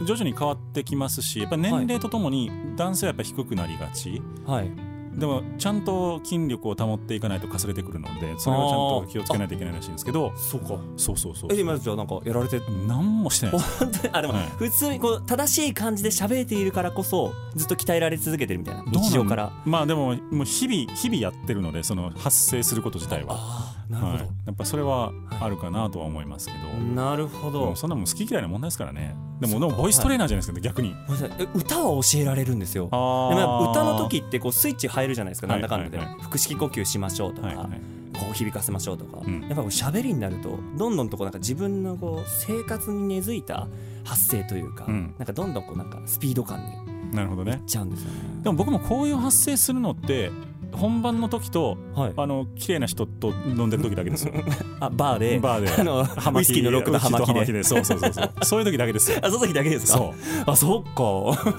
[0.05, 10.79] 徐々に変わってきますしやっぱ年齢とともに男性はやっぱ低くなりがち、はいでもちゃんと筋力を保っていかないとかすれてくるのでそれをちゃんと気をつけないといけないらしいんですけどそうか。
[10.97, 14.45] そうそうそうえ今じゃあなんかやられて何もしてない 本当にあでも、はい。
[14.57, 19.51] 普通にこう正しい感じで喋れているからこそずっと鍛えられ続けてるみたいな日常から。
[19.65, 27.75] まあでももう日々日々やってるのでその発生すること自体は、なるほど、はい、やっぱそれはあるかなとは思いますけど、なるほど。
[27.75, 29.15] そんなもん好き嫌いな問題ですからね。
[29.39, 30.95] でもでもボイストレーナーじゃないですか、逆に。
[31.53, 32.85] 歌は教えられるんですよ。
[32.85, 35.61] であも歌の時ってこうスイッチ入るじゃないですか、はい。
[35.61, 36.17] なんだかんだで、はいはい。
[36.21, 37.67] 腹式呼吸しましょうとか、はいはい。
[38.13, 39.41] こう響かせましょうとか、うん。
[39.41, 43.67] やっぱこう喋りになるとどんどんとこうなんか自分のこう生活に根付いた
[44.03, 45.13] 発声というか、うん。
[45.17, 46.59] なんかどんどんこうなんかスピード感
[47.09, 47.61] になるほどね。
[47.67, 48.19] ちゃうんですよね。
[48.43, 50.31] でも僕もこういう発生するのって
[50.75, 54.33] 本番の時とはい、あの綺麗な人と飲んでる時だけですよ。
[54.79, 55.39] あバーで。
[55.39, 55.81] バーで。
[55.81, 57.53] あの 葉巻ウイスキーのロックと葉巻で。
[57.53, 57.63] で。
[57.63, 58.31] そうそうそうそう。
[58.43, 59.19] そういう時だけですよ。
[59.21, 59.97] あその時だけですか？
[59.97, 60.13] そう。
[60.45, 61.53] あそっか。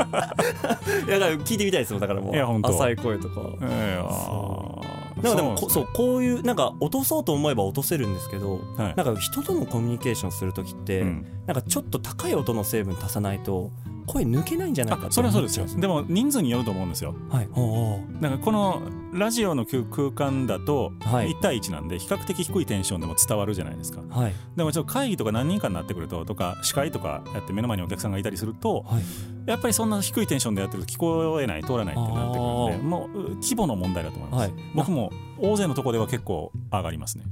[0.00, 2.66] だから聞いてみたいですもんだからもう。
[2.70, 3.40] 浅い声とか。
[3.62, 5.22] ええあー。
[5.22, 8.94] なんかでもそうこういうなんか落とそうと思えば落とせるんですけど、はい。
[8.96, 11.26] なんか人とのコミュニケーションする時って、うん。
[11.46, 13.70] なんかちょっと高い音の成分足さないと
[14.10, 15.66] 声抜けないんじゃないかそれはそうですよ。
[15.66, 17.14] でも人数によると思うんですよ。
[17.30, 17.48] うはい。
[17.54, 18.00] おうおう。
[18.20, 18.82] だからこの
[19.12, 21.30] ラジオの空空間だとはい。
[21.30, 24.02] 1対1なんで比較的低いテンションでも伝わるじゃないですか。
[24.10, 24.34] はい。
[24.56, 29.02] でもちょっと会議とか何人かになってくるととか司会とかやって目の前にお客さんがいたりするとはい。
[29.46, 34.52] やっぱりそんな低いテンションでやってると聞こえない通らないってなってくるんでもうう規模の問題だと思います、はい。
[34.74, 37.24] 僕も大勢のところでは結構上がりますね。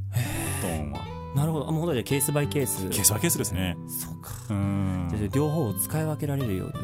[0.63, 1.69] トーンはなるほど。
[1.69, 2.89] あもう本当にケースバイケース。
[2.89, 3.77] ケースはケースですね。
[3.87, 4.31] そうか。
[4.51, 5.31] うん。
[5.33, 6.75] 両方を使い分けられるように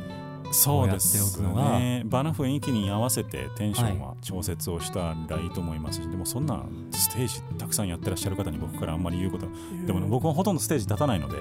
[0.52, 2.02] そうですね。
[2.06, 6.00] 場の雰囲気に合わせてテンションは調節をしたらいいと思います。
[6.00, 9.52] し、でもそんなステージたくさんやってらっしゃる方に僕からあんまり言うことは
[9.86, 11.38] でもね僕はほとんどステージ立たないので、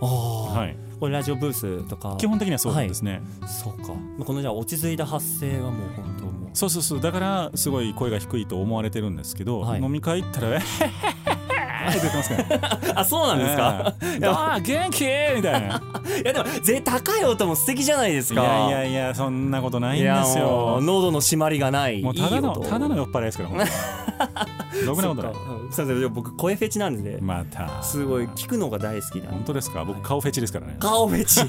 [0.00, 2.16] ああ、はい、これラジオブースとか。
[2.18, 3.92] 基本的にはそうですね、そうか。
[4.24, 6.50] このじゃあ落ち着いた発声はもう本当もう。
[6.52, 7.00] そうそうそう。
[7.00, 9.80] だからすごい声が低いと思われてるんですけど、はい。
[9.80, 10.60] 飲み会行ったら「えへへへ
[11.90, 14.26] って言ってますから あそうなんですか、ええ。
[14.26, 15.04] ああ元気？
[15.36, 15.80] みたいな。
[16.22, 22.02] いやでもぜ高い音も素敵じゃないですいかやいやいやそんなことないんいやですよ喉の締まりがない。
[22.02, 22.60] もうただのいい音。
[22.62, 23.70] ただの酔っ払いですから本当に。
[24.86, 25.34] ろくなことない。
[25.34, 25.92] そうか。
[25.92, 27.82] うん僕声フェチなんで、また。
[27.82, 29.28] すごい聞くのが大好きなんで。
[29.32, 29.84] 本当ですか？
[29.84, 30.76] 僕顔フェチですからね。
[30.78, 31.40] 顔フェチ。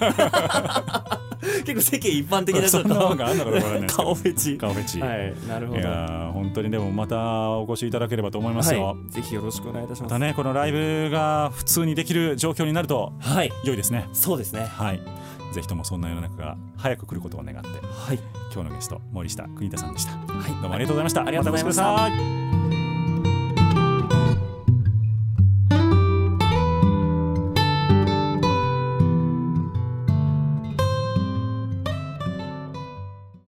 [1.65, 4.03] 結構世間一般的な人そんなもんがあんのかどうかわかんないですけど。
[4.03, 4.57] 顔フェチ。
[4.57, 7.17] 顔フェチ、はいなるほい、どやー本当にでもまた
[7.51, 13.51] お越しいただければと思いますよ、はい、ぜひよろしくお願いいたしまますたねこのライブが普通にできる状況になるとはい。
[13.63, 14.07] 良いですね。
[14.13, 14.65] そうですね。
[14.65, 15.01] はい。
[15.53, 18.19] ぜひともそんな世の中が早く来ることを願ってはい。
[18.53, 20.11] 今日のゲスト森下邦太さんでした。
[20.11, 20.51] はい。
[20.61, 21.21] どうもありがとうございました。
[21.25, 22.66] ありがとうございました